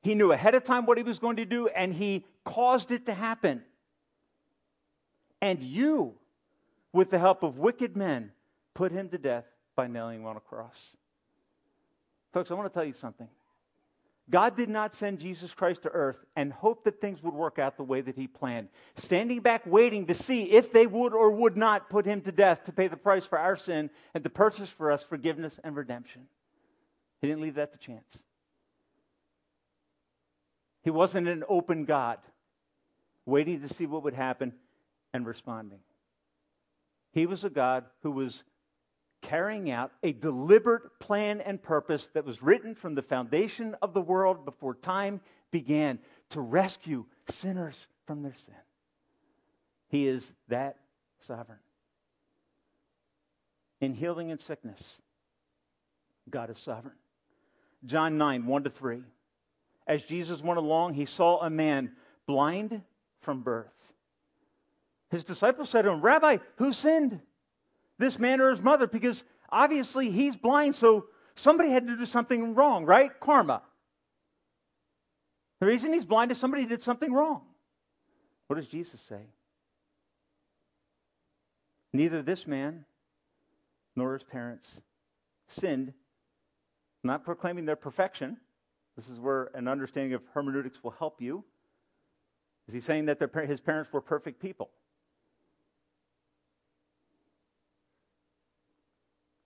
[0.02, 3.06] He knew ahead of time what he was going to do, and he caused it
[3.06, 3.62] to happen.
[5.42, 6.14] And you,
[6.92, 8.32] with the help of wicked men,
[8.74, 9.44] put him to death
[9.76, 10.96] by nailing him on a cross.
[12.32, 13.28] Folks, I want to tell you something.
[14.30, 17.76] God did not send Jesus Christ to earth and hope that things would work out
[17.76, 21.56] the way that he planned, standing back waiting to see if they would or would
[21.56, 24.70] not put him to death to pay the price for our sin and to purchase
[24.70, 26.28] for us forgiveness and redemption.
[27.20, 28.22] He didn't leave that to chance.
[30.82, 32.18] He wasn't an open God,
[33.26, 34.52] waiting to see what would happen
[35.12, 35.80] and responding.
[37.12, 38.44] He was a God who was
[39.22, 44.00] carrying out a deliberate plan and purpose that was written from the foundation of the
[44.00, 45.98] world before time began
[46.30, 48.54] to rescue sinners from their sin.
[49.88, 50.76] He is that
[51.18, 51.58] sovereign.
[53.80, 55.00] In healing and sickness,
[56.28, 56.94] God is sovereign.
[57.84, 59.02] John 9, 1 to 3.
[59.86, 61.92] As Jesus went along, he saw a man
[62.26, 62.82] blind
[63.20, 63.92] from birth.
[65.10, 67.20] His disciples said to him, Rabbi, who sinned?
[68.00, 72.54] This man or his mother because obviously he's blind, so somebody had to do something
[72.54, 73.10] wrong, right?
[73.20, 73.62] Karma.
[75.60, 77.42] The reason he's blind is somebody did something wrong.
[78.46, 79.20] What does Jesus say?
[81.92, 82.84] Neither this man
[83.94, 84.80] nor his parents
[85.48, 85.92] sinned,
[87.04, 88.38] not proclaiming their perfection.
[88.96, 91.44] This is where an understanding of hermeneutics will help you.
[92.66, 94.70] Is he saying that their, his parents were perfect people?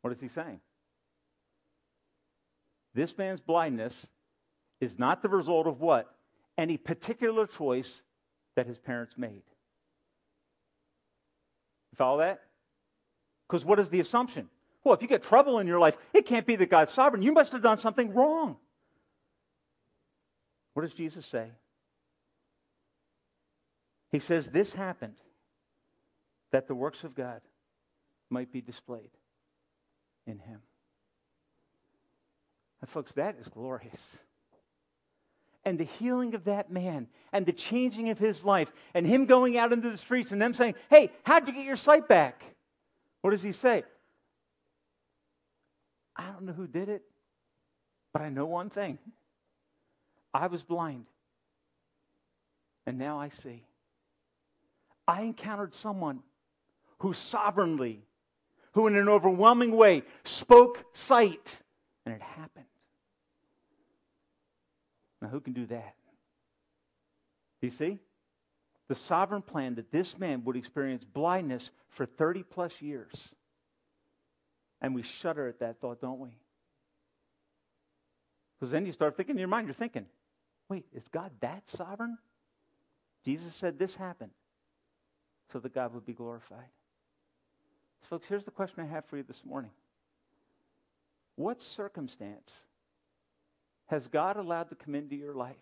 [0.05, 0.61] What is he saying?
[2.93, 4.07] This man's blindness
[4.79, 6.15] is not the result of what?
[6.59, 8.03] Any particular choice
[8.55, 9.41] that his parents made.
[11.91, 12.43] You follow that?
[13.49, 14.51] Because what is the assumption?
[14.85, 17.23] Well, if you get trouble in your life, it can't be that God's sovereign.
[17.23, 18.59] You must have done something wrong.
[20.75, 21.49] What does Jesus say?
[24.13, 25.17] He says, This happened
[26.53, 27.41] that the works of God
[28.29, 29.09] might be displayed
[30.27, 30.61] in him.
[32.81, 34.19] And, folks, that is glorious.
[35.65, 39.57] And the healing of that man and the changing of his life and him going
[39.57, 42.45] out into the streets and them saying, Hey, how'd you get your sight back?
[43.23, 43.85] What does he say?
[46.17, 47.03] I don't know who did it,
[48.13, 48.99] but I know one thing
[50.33, 51.07] I was blind,
[52.87, 53.65] and now I see.
[55.09, 56.21] I encountered someone
[56.99, 58.03] who sovereignly
[58.75, 61.63] who, in an overwhelming way, spoke sight,
[62.05, 62.67] and it happened.
[65.23, 65.95] Now, who can do that?
[67.63, 67.99] You see?
[68.89, 73.29] The sovereign plan that this man would experience blindness for 30 plus years.
[74.83, 76.37] And we shudder at that thought, don't we?
[78.59, 80.05] Because then you start thinking in your mind, you're thinking,
[80.69, 82.19] wait, is God that sovereign?
[83.25, 84.33] Jesus said this happened
[85.53, 86.69] so that God would be glorified.
[88.09, 89.71] Folks, here's the question I have for you this morning
[91.37, 92.53] What circumstance
[93.87, 95.57] has God allowed to come into your life?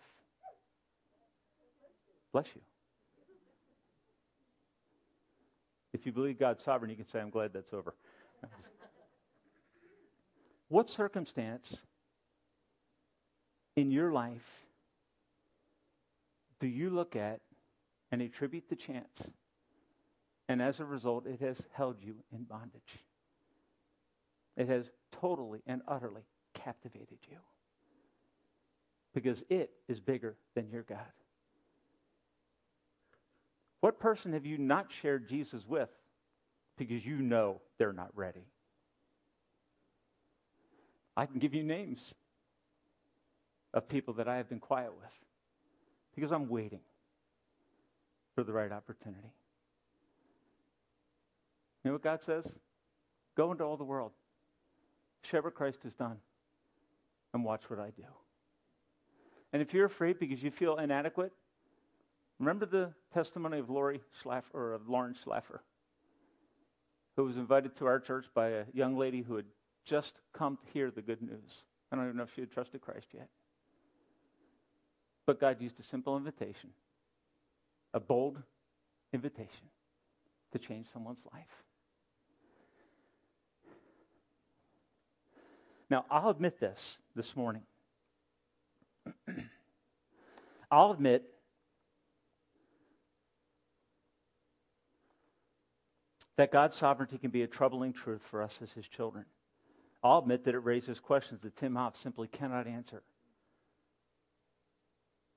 [2.31, 2.61] Bless you.
[5.93, 7.93] If you believe God's sovereign, you can say, I'm glad that's over.
[10.69, 11.77] what circumstance
[13.75, 14.65] in your life
[16.59, 17.41] do you look at
[18.11, 19.29] and attribute the chance
[20.49, 22.99] and as a result, it has held you in bondage.
[24.57, 26.23] It has totally and utterly
[26.53, 27.37] captivated you.
[29.13, 30.99] because it is bigger than your God.
[33.81, 35.89] What person have you not shared Jesus with
[36.77, 38.45] because you know they're not ready?
[41.15, 42.13] I can give you names
[43.73, 45.11] of people that I have been quiet with
[46.15, 46.79] because I'm waiting
[48.35, 49.33] for the right opportunity.
[51.83, 52.57] You know what God says?
[53.35, 54.11] Go into all the world,
[55.23, 56.17] share what Christ has done,
[57.33, 58.05] and watch what I do.
[59.51, 61.31] And if you're afraid because you feel inadequate,
[62.39, 65.59] remember the testimony of Lori Schlaffer, or of Lauren Schlaffer,
[67.15, 69.45] who was invited to our church by a young lady who had
[69.85, 71.65] just come to hear the good news.
[71.91, 73.27] I don't even know if she had trusted Christ yet.
[75.25, 76.71] But God used a simple invitation,
[77.93, 78.41] a bold
[79.13, 79.67] invitation
[80.51, 81.63] to change someone's life.
[85.93, 87.61] Now, I'll admit this this morning.
[90.71, 91.23] I'll admit
[96.35, 99.25] that God's sovereignty can be a troubling truth for us as his children.
[100.03, 103.03] I'll admit that it raises questions that Tim Hoff simply cannot answer.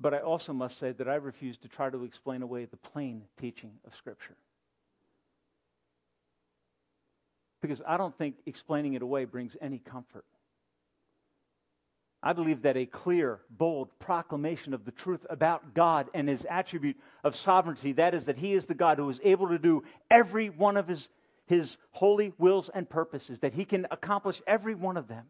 [0.00, 3.24] But I also must say that I refuse to try to explain away the plain
[3.38, 4.36] teaching of Scripture.
[7.60, 10.24] Because I don't think explaining it away brings any comfort.
[12.26, 16.96] I believe that a clear, bold proclamation of the truth about God and his attribute
[17.22, 20.48] of sovereignty, that is, that he is the God who is able to do every
[20.50, 21.08] one of his,
[21.46, 25.26] his holy wills and purposes, that he can accomplish every one of them,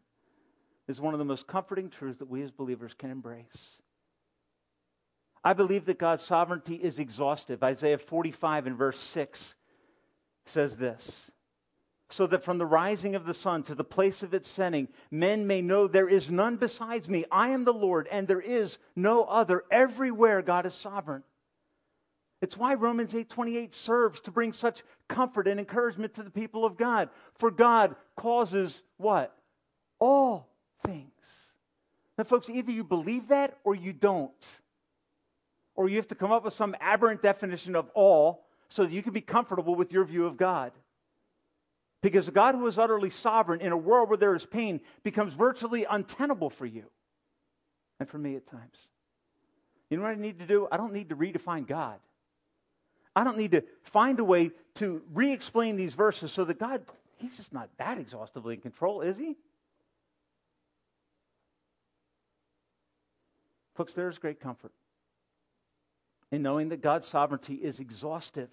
[0.89, 3.83] is one of the most comforting truths that we as believers can embrace.
[5.45, 7.63] I believe that God's sovereignty is exhaustive.
[7.63, 9.55] Isaiah 45 and verse 6
[10.47, 11.31] says this
[12.09, 15.47] so that from the rising of the sun to the place of its setting, men
[15.47, 17.25] may know there is none besides me.
[17.31, 19.65] I am the Lord, and there is no other.
[19.71, 21.25] Everywhere God is sovereign.
[22.41, 26.77] It's why Romans 8:28 serves to bring such comfort and encouragement to the people of
[26.77, 27.09] God.
[27.35, 29.37] For God causes what?
[29.99, 30.49] All
[30.83, 31.55] things.
[32.19, 34.61] Now, folks, either you believe that or you don't.
[35.75, 39.03] Or you have to come up with some aberrant definition of all so that you
[39.03, 40.73] can be comfortable with your view of God.
[42.03, 45.87] Because God who is utterly sovereign in a world where there is pain becomes virtually
[45.89, 46.85] untenable for you
[47.99, 48.89] and for me at times.
[49.91, 50.69] You know what I need to do?
[50.71, 51.99] I don't need to redefine God.
[53.15, 56.83] I don't need to find a way to re explain these verses so that God,
[57.17, 59.37] He's just not that exhaustively in control, is He?
[63.75, 64.73] Folks, there is great comfort
[66.31, 68.51] in knowing that God's sovereignty is exhaustive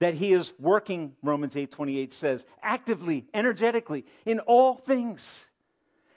[0.00, 5.46] that he is working romans 8.28 says actively energetically in all things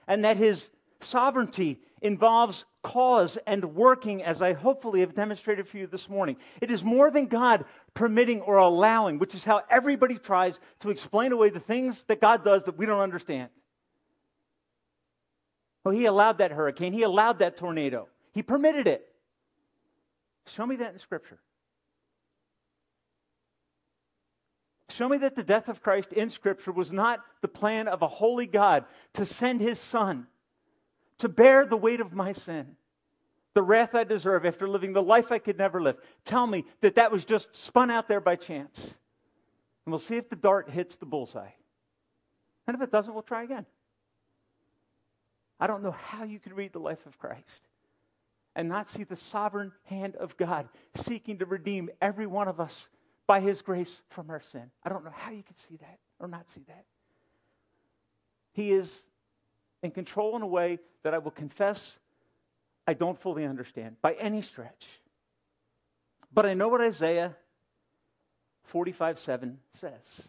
[0.07, 0.69] and that his
[0.99, 6.35] sovereignty involves cause and working as i hopefully have demonstrated for you this morning.
[6.61, 11.31] It is more than god permitting or allowing which is how everybody tries to explain
[11.31, 13.49] away the things that god does that we don't understand.
[15.83, 16.93] Well he allowed that hurricane.
[16.93, 18.07] He allowed that tornado.
[18.33, 19.07] He permitted it.
[20.47, 21.39] Show me that in scripture
[24.93, 28.07] Show me that the death of Christ in Scripture was not the plan of a
[28.07, 30.27] holy God to send his Son
[31.17, 32.75] to bear the weight of my sin,
[33.55, 35.97] the wrath I deserve after living the life I could never live.
[36.25, 38.95] Tell me that that was just spun out there by chance.
[39.85, 41.51] And we'll see if the dart hits the bullseye.
[42.67, 43.65] And if it doesn't, we'll try again.
[45.59, 47.67] I don't know how you could read the life of Christ
[48.55, 52.87] and not see the sovereign hand of God seeking to redeem every one of us
[53.27, 54.69] by his grace from our sin.
[54.83, 56.85] I don't know how you could see that or not see that.
[58.51, 59.05] He is
[59.81, 61.97] in control in a way that I will confess
[62.85, 64.87] I don't fully understand by any stretch.
[66.33, 67.35] But I know what Isaiah
[68.65, 70.23] 45 7 says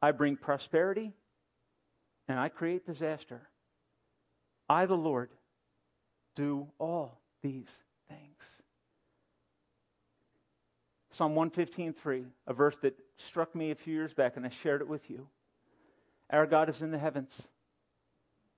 [0.00, 1.12] I bring prosperity
[2.28, 3.42] and I create disaster.
[4.68, 5.30] I, the Lord,
[6.34, 8.55] do all these things.
[11.16, 14.88] Psalm 115:3, a verse that struck me a few years back, and I shared it
[14.88, 15.26] with you.
[16.28, 17.48] Our God is in the heavens,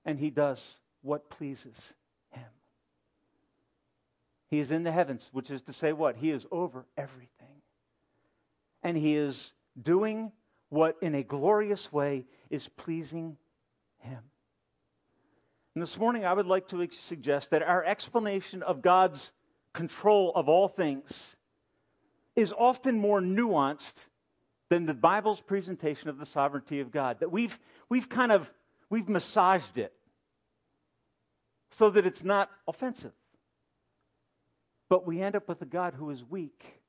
[0.05, 1.95] and He does what pleases
[2.31, 2.51] Him.
[4.49, 6.17] He is in the heavens, which is to say, what?
[6.17, 7.63] He is over everything.
[8.83, 10.33] And He is doing
[10.69, 13.37] what, in a glorious way, is pleasing
[13.99, 14.25] Him.
[15.77, 19.31] And this morning, I would like to suggest that our explanation of God's
[19.75, 21.37] control of all things
[22.39, 24.07] is often more nuanced
[24.71, 27.19] than the Bible's presentation of the sovereignty of God.
[27.21, 27.59] That we've,
[27.89, 28.53] we've kind of,
[28.89, 29.93] we've massaged it.
[31.71, 33.13] so that it's not offensive.
[34.89, 36.81] But we end up with a God who is weak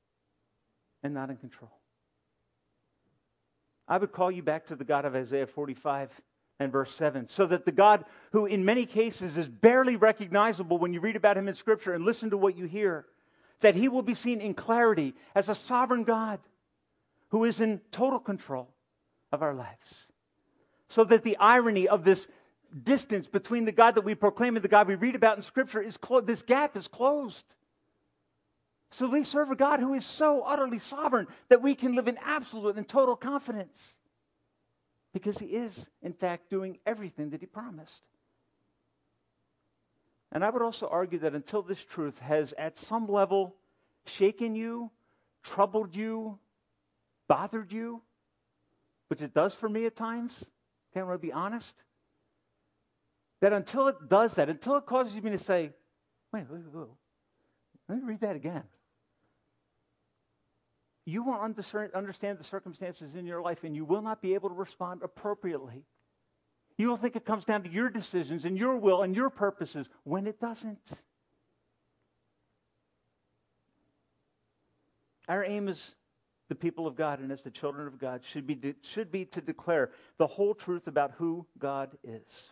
[1.02, 1.72] and not in control.
[3.88, 6.10] I would call you back to the God of Isaiah 45
[6.60, 7.28] and verse 7.
[7.28, 11.36] So that the God who, in many cases, is barely recognizable when you read about
[11.36, 13.06] him in Scripture and listen to what you hear,
[13.60, 16.40] that he will be seen in clarity as a sovereign God
[17.28, 18.68] who is in total control
[19.32, 20.06] of our lives.
[20.88, 22.26] So that the irony of this
[22.82, 25.80] distance between the God that we proclaim and the God we read about in Scripture
[25.80, 27.44] is clo- this gap is closed.
[28.90, 32.18] So we serve a God who is so utterly sovereign that we can live in
[32.24, 33.94] absolute and total confidence
[35.12, 38.02] because he is, in fact, doing everything that he promised.
[40.32, 43.56] And I would also argue that until this truth has, at some level,
[44.04, 44.90] shaken you,
[45.42, 46.38] troubled you,
[47.26, 48.02] bothered you,
[49.08, 50.44] which it does for me at times,
[50.92, 51.74] can I to be honest?
[53.40, 55.72] That until it does that, until it causes me to say,
[56.32, 56.86] wait, wait, wait, wait.
[57.88, 58.64] let me read that again
[61.10, 64.54] you won't understand the circumstances in your life and you will not be able to
[64.54, 65.84] respond appropriately.
[66.80, 69.90] You will think it comes down to your decisions and your will and your purposes
[70.04, 70.90] when it doesn't.
[75.28, 75.94] Our aim is
[76.48, 79.26] the people of God and as the children of God should be, de- should be
[79.26, 82.48] to declare the whole truth about who God is.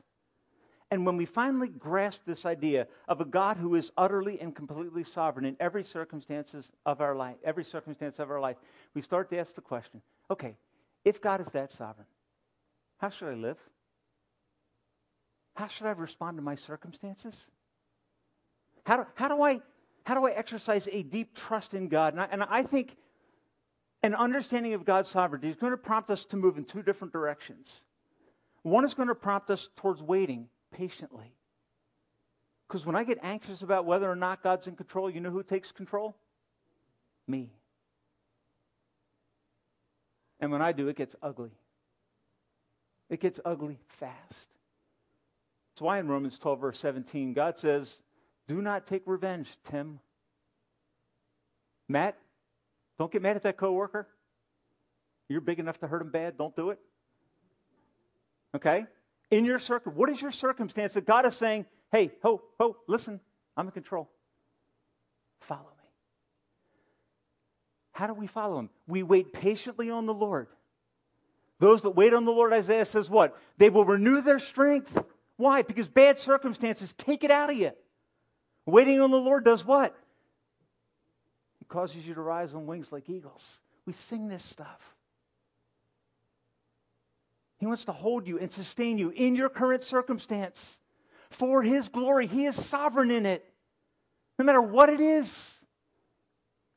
[0.90, 5.04] And when we finally grasp this idea of a God who is utterly and completely
[5.04, 8.58] sovereign in every circumstances of our life, every circumstance of our life,
[8.92, 10.54] we start to ask the question, okay,
[11.02, 12.06] if God is that sovereign,
[12.98, 13.56] how should I live?
[15.58, 17.46] How should I respond to my circumstances?
[18.86, 19.60] How do, how do I
[20.04, 22.12] how do I exercise a deep trust in God?
[22.14, 22.96] And I, and I think
[24.04, 27.12] an understanding of God's sovereignty is going to prompt us to move in two different
[27.12, 27.80] directions.
[28.62, 31.34] One is going to prompt us towards waiting patiently.
[32.68, 35.42] Because when I get anxious about whether or not God's in control, you know who
[35.42, 36.14] takes control?
[37.26, 37.50] Me.
[40.38, 41.50] And when I do, it gets ugly.
[43.10, 44.48] It gets ugly fast.
[45.78, 48.00] That's why in Romans 12, verse 17, God says,
[48.48, 50.00] Do not take revenge, Tim.
[51.88, 52.18] Matt,
[52.98, 54.08] don't get mad at that coworker.
[55.28, 56.36] You're big enough to hurt him bad.
[56.36, 56.80] Don't do it.
[58.56, 58.86] Okay?
[59.30, 59.92] in your circle.
[59.92, 63.20] What is your circumstance that God is saying, hey, ho, ho, listen,
[63.56, 64.08] I'm in control.
[65.40, 65.90] Follow me.
[67.92, 68.70] How do we follow him?
[68.86, 70.48] We wait patiently on the Lord.
[71.60, 73.36] Those that wait on the Lord, Isaiah says what?
[73.58, 74.96] They will renew their strength.
[75.38, 75.62] Why?
[75.62, 77.70] Because bad circumstances take it out of you.
[78.66, 79.96] Waiting on the Lord does what?
[81.62, 83.60] It causes you to rise on wings like eagles.
[83.86, 84.96] We sing this stuff.
[87.58, 90.80] He wants to hold you and sustain you in your current circumstance
[91.30, 92.26] for His glory.
[92.26, 93.44] He is sovereign in it,
[94.38, 95.54] no matter what it is.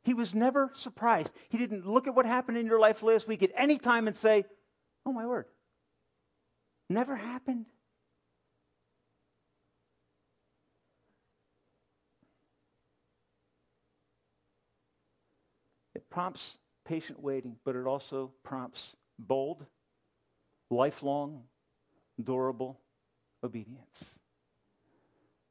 [0.03, 1.31] He was never surprised.
[1.49, 4.15] He didn't look at what happened in your life last week at any time and
[4.15, 4.45] say,
[5.05, 5.45] Oh, my word.
[6.89, 7.65] Never happened.
[16.11, 19.65] Prompts patient waiting, but it also prompts bold
[20.69, 21.43] lifelong,
[22.23, 22.77] durable
[23.43, 24.19] obedience.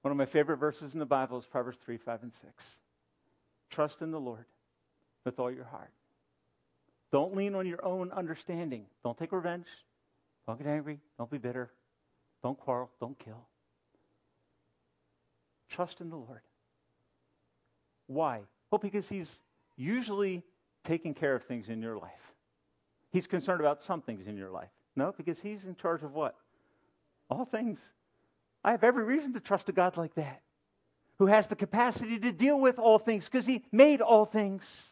[0.03, 2.79] One of my favorite verses in the Bible is Proverbs 3, 5, and 6.
[3.71, 4.45] Trust in the Lord
[5.25, 5.91] with all your heart.
[7.13, 8.87] Don't lean on your own understanding.
[9.03, 9.67] Don't take revenge.
[10.47, 11.01] Don't get angry.
[11.19, 11.71] Don't be bitter.
[12.43, 12.91] Don't quarrel.
[13.01, 13.47] Don't kill.
[15.69, 16.41] Trust in the Lord.
[18.07, 18.41] Why?
[18.71, 19.41] Well, because He's
[19.81, 20.43] usually
[20.85, 22.35] taking care of things in your life.
[23.11, 24.71] He's concerned about some things in your life.
[24.95, 26.37] No, because he's in charge of what?
[27.29, 27.81] All things.
[28.63, 30.43] I have every reason to trust a God like that,
[31.19, 34.85] who has the capacity to deal with all things because he made all things.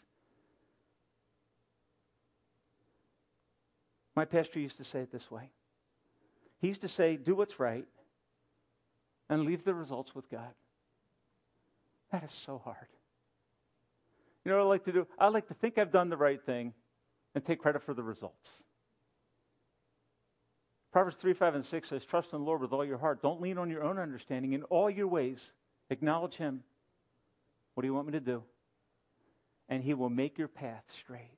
[4.16, 5.51] My pastor used to say it this way.
[6.61, 7.86] He used to say, Do what's right
[9.28, 10.55] and leave the results with God.
[12.11, 12.89] That is so hard.
[14.49, 15.07] You know what I like to do?
[15.18, 16.72] I like to think I've done the right thing
[17.34, 18.64] and take credit for the results.
[20.90, 23.20] Proverbs 3, 5, and 6 says, Trust in the Lord with all your heart.
[23.20, 24.55] Don't lean on your own understanding.
[24.55, 25.53] In all your ways,
[25.90, 26.62] acknowledge Him.
[27.74, 28.42] What do you want me to do?
[29.68, 31.36] And He will make your path straight.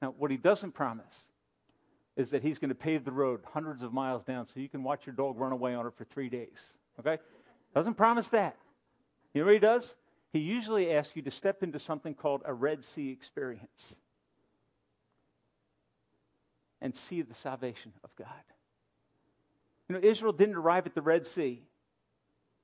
[0.00, 1.24] Now, what He doesn't promise
[2.14, 4.84] is that He's going to pave the road hundreds of miles down so you can
[4.84, 6.64] watch your dog run away on it for three days.
[7.00, 7.18] Okay?
[7.74, 8.54] Doesn't promise that.
[9.34, 9.96] You know what He does?
[10.32, 13.96] He usually asks you to step into something called a Red Sea experience
[16.80, 18.28] and see the salvation of God.
[19.88, 21.62] You know, Israel didn't arrive at the Red Sea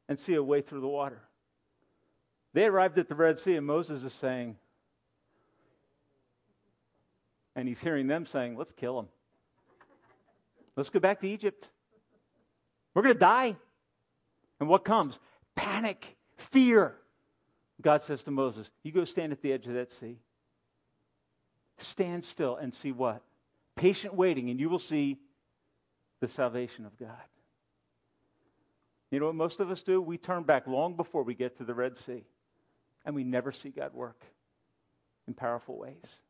[0.08, 1.22] and see a way through the water.
[2.52, 4.56] They arrived at the Red Sea, and Moses is saying,
[7.56, 9.08] and he's hearing them saying, Let's kill him.
[10.76, 11.70] Let's go back to Egypt.
[12.94, 13.56] We're going to die.
[14.60, 15.18] And what comes?
[15.54, 16.96] Panic, fear.
[17.84, 20.18] God says to Moses, You go stand at the edge of that sea.
[21.76, 23.22] Stand still and see what?
[23.76, 25.18] Patient waiting, and you will see
[26.20, 27.10] the salvation of God.
[29.10, 30.00] You know what most of us do?
[30.00, 32.24] We turn back long before we get to the Red Sea,
[33.04, 34.24] and we never see God work
[35.28, 36.22] in powerful ways.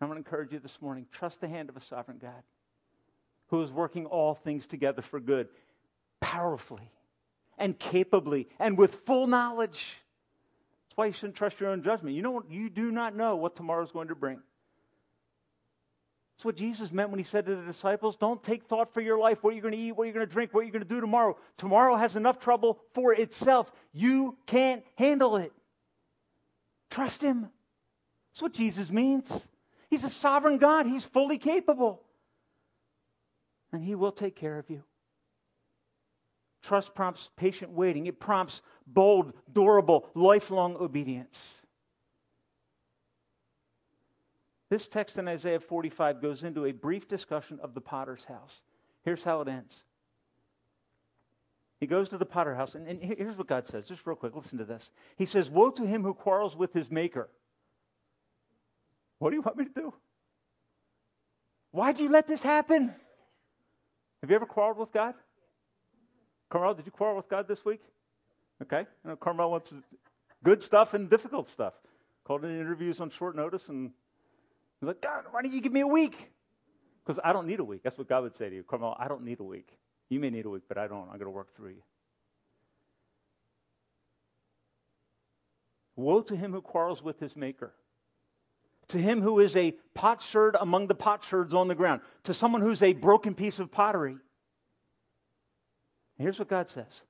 [0.00, 2.42] I'm going to encourage you this morning trust the hand of a sovereign God
[3.48, 5.48] who is working all things together for good,
[6.20, 6.90] powerfully
[7.58, 10.01] and capably and with full knowledge.
[10.92, 12.14] That's why you shouldn't trust your own judgment.
[12.14, 14.38] You know you do not know what tomorrow is going to bring.
[16.36, 19.16] That's what Jesus meant when he said to the disciples, Don't take thought for your
[19.18, 20.88] life, what you're going to eat, what you're going to drink, what you're going to
[20.88, 21.38] do tomorrow.
[21.56, 23.72] Tomorrow has enough trouble for itself.
[23.94, 25.54] You can't handle it.
[26.90, 27.48] Trust him.
[28.34, 29.48] That's what Jesus means.
[29.88, 32.02] He's a sovereign God, he's fully capable.
[33.72, 34.82] And he will take care of you.
[36.62, 41.62] Trust prompts patient waiting, it prompts bold, durable, lifelong obedience.
[44.70, 48.62] This text in Isaiah 45 goes into a brief discussion of the potter's house.
[49.04, 49.84] Here's how it ends.
[51.78, 53.88] He goes to the potter house, and, and here's what God says.
[53.88, 54.92] Just real quick, listen to this.
[55.16, 57.28] He says, Woe to him who quarrels with his maker.
[59.18, 59.94] What do you want me to do?
[61.72, 62.94] Why'd you let this happen?
[64.20, 65.14] Have you ever quarreled with God?
[66.52, 67.80] Carmel, did you quarrel with God this week?
[68.60, 68.84] Okay.
[69.04, 69.72] I know Carmel wants
[70.44, 71.72] good stuff and difficult stuff.
[72.24, 73.90] Called in interviews on short notice and
[74.78, 76.30] He's like, God, why don't you give me a week?
[77.02, 77.82] Because I don't need a week.
[77.82, 78.62] That's what God would say to you.
[78.64, 79.68] Carmel, I don't need a week.
[80.10, 81.04] You may need a week, but I don't.
[81.04, 81.82] I'm going to work through you.
[85.96, 87.72] Woe to him who quarrels with his maker.
[88.88, 92.02] To him who is a potsherd among the potsherds on the ground.
[92.24, 94.16] To someone who's a broken piece of pottery.
[96.22, 97.02] Here's what God says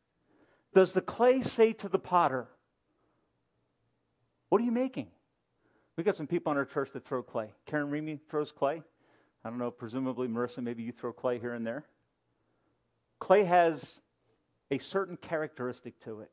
[0.74, 2.48] Does the clay say to the potter,
[4.48, 5.08] What are you making?
[5.96, 7.52] We've got some people in our church that throw clay.
[7.66, 8.82] Karen Remy throws clay.
[9.44, 11.84] I don't know, presumably, Marissa, maybe you throw clay here and there.
[13.18, 14.00] Clay has
[14.70, 16.30] a certain characteristic to it.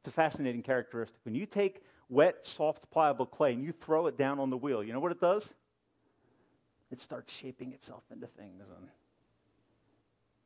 [0.00, 1.20] It's a fascinating characteristic.
[1.24, 4.82] When you take wet, soft, pliable clay and you throw it down on the wheel,
[4.82, 5.54] you know what it does?
[6.90, 8.60] It starts shaping itself into things.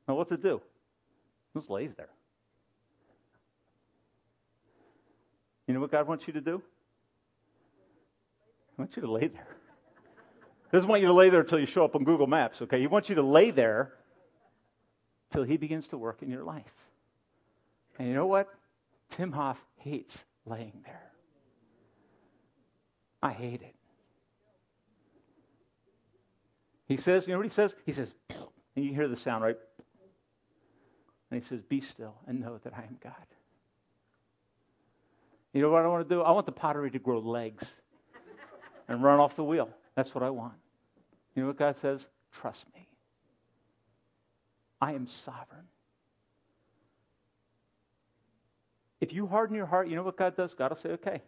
[0.06, 0.60] Now, what's it do?
[1.54, 2.10] Just lays there.
[5.66, 6.62] You know what God wants you to do?
[8.78, 9.56] I want you to lay there.
[10.70, 12.80] He doesn't want you to lay there until you show up on Google Maps, okay?
[12.80, 13.92] He wants you to lay there
[15.30, 16.74] till he begins to work in your life.
[17.98, 18.48] And you know what?
[19.10, 21.10] Tim Hoff hates laying there.
[23.22, 23.74] I hate it.
[26.86, 27.74] He says, you know what he says?
[27.84, 28.14] He says,
[28.76, 29.56] and you hear the sound, right?
[31.30, 33.12] And he says, Be still and know that I am God.
[35.52, 36.22] You know what I want to do?
[36.22, 37.72] I want the pottery to grow legs
[38.88, 39.70] and run off the wheel.
[39.94, 40.54] That's what I want.
[41.34, 42.06] You know what God says?
[42.32, 42.86] Trust me.
[44.80, 45.66] I am sovereign.
[49.00, 50.54] If you harden your heart, you know what God does?
[50.54, 51.22] God will say, okay,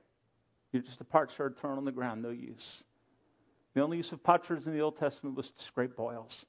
[0.73, 2.83] you're just a potsherd thrown on the ground, no use.
[3.75, 6.45] The only use of potsherds in the Old Testament was to scrape boils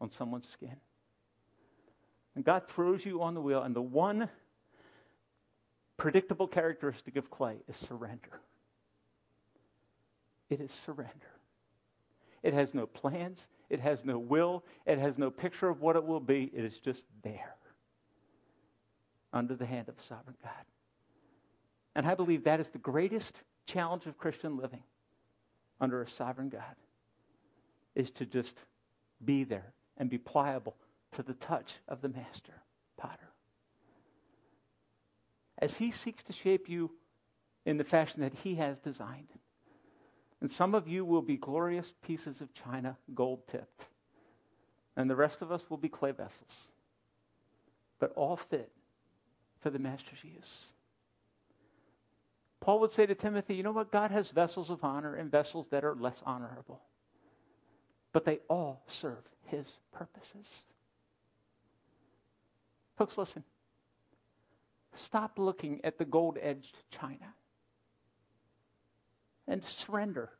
[0.00, 0.76] on someone's skin.
[2.34, 4.28] And God throws you on the wheel, and the one
[5.96, 8.40] predictable characteristic of clay is surrender.
[10.50, 11.12] It is surrender.
[12.42, 16.04] It has no plans, it has no will, it has no picture of what it
[16.04, 16.50] will be.
[16.54, 17.56] It is just there
[19.32, 20.52] under the hand of sovereign God.
[21.94, 24.82] And I believe that is the greatest challenge of Christian living
[25.80, 26.76] under a sovereign God
[27.94, 28.64] is to just
[29.24, 30.74] be there and be pliable
[31.14, 32.62] to the touch of the master
[32.96, 33.30] potter.
[35.58, 36.90] As he seeks to shape you
[37.64, 39.28] in the fashion that he has designed.
[40.40, 43.86] And some of you will be glorious pieces of china, gold tipped.
[44.96, 46.68] And the rest of us will be clay vessels.
[47.98, 48.70] But all fit
[49.60, 50.66] for the master's use.
[52.60, 53.90] Paul would say to Timothy, you know what?
[53.90, 56.80] God has vessels of honor and vessels that are less honorable.
[58.12, 60.46] But they all serve his purposes.
[62.96, 63.44] Folks, listen.
[64.94, 67.34] Stop looking at the gold edged china
[69.48, 70.30] and surrender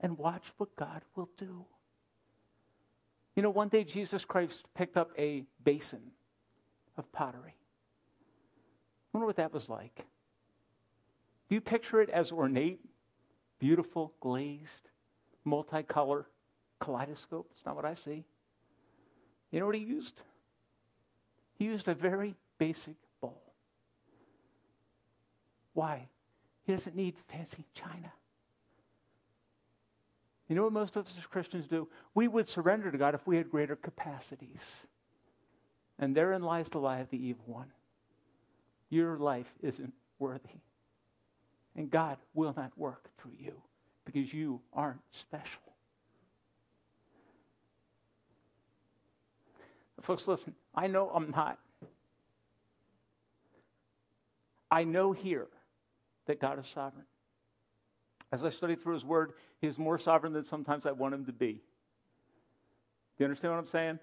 [0.00, 1.64] and watch what God will do.
[3.34, 6.00] You know, one day Jesus Christ picked up a basin
[6.96, 7.54] of pottery.
[7.54, 10.04] I wonder what that was like.
[11.48, 12.80] Do you picture it as ornate,
[13.58, 14.88] beautiful, glazed,
[15.46, 16.24] multicolor
[16.80, 17.48] kaleidoscope?
[17.54, 18.24] It's not what I see.
[19.50, 20.20] You know what he used?
[21.58, 23.42] He used a very basic bowl.
[25.74, 26.08] Why?
[26.64, 28.12] He doesn't need fancy china.
[30.48, 31.88] You know what most of us as Christians do?
[32.14, 34.86] We would surrender to God if we had greater capacities.
[35.98, 37.72] And therein lies the lie of the evil one.
[38.90, 40.60] Your life isn't worthy.
[41.74, 43.54] And God will not work through you
[44.04, 45.62] because you aren't special.
[49.54, 51.58] But folks, listen, I know I'm not.
[54.70, 55.46] I know here
[56.26, 57.06] that God is sovereign.
[58.32, 61.24] As I study through his word, he is more sovereign than sometimes I want him
[61.26, 61.52] to be.
[61.52, 61.60] Do
[63.18, 63.98] you understand what I'm saying?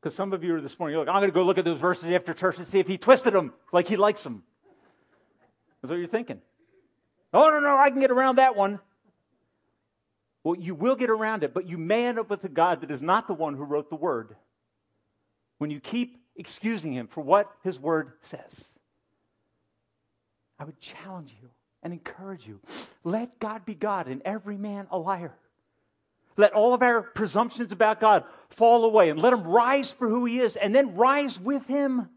[0.00, 1.64] Because some of you are this morning, you're like, I'm going to go look at
[1.64, 4.42] those verses after church and see if he twisted them like he likes them.
[5.80, 6.40] That's what you're thinking.
[7.32, 8.80] Oh, no, no, I can get around that one.
[10.42, 12.90] Well, you will get around it, but you may end up with a God that
[12.90, 14.36] is not the one who wrote the word
[15.60, 18.64] when you keep excusing him for what his word says.
[20.58, 21.50] I would challenge you
[21.82, 22.60] and encourage you.
[23.04, 25.34] Let God be God and every man a liar.
[26.38, 30.24] Let all of our presumptions about God fall away and let him rise for who
[30.24, 32.08] he is and then rise with him.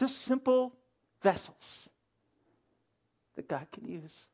[0.00, 0.72] Just simple
[1.22, 1.88] vessels
[3.36, 4.26] that God can use.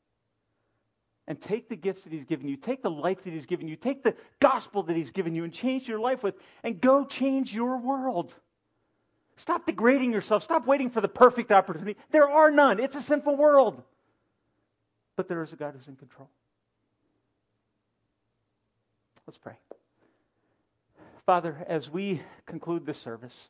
[1.28, 3.76] And take the gifts that he's given you, take the life that he's given you,
[3.76, 7.54] take the gospel that he's given you and change your life with, and go change
[7.54, 8.34] your world.
[9.36, 10.42] Stop degrading yourself.
[10.42, 11.96] Stop waiting for the perfect opportunity.
[12.10, 12.80] There are none.
[12.80, 13.82] It's a sinful world.
[15.16, 16.28] But there is a God who's in control.
[19.26, 19.54] Let's pray.
[21.24, 23.48] Father, as we conclude this service,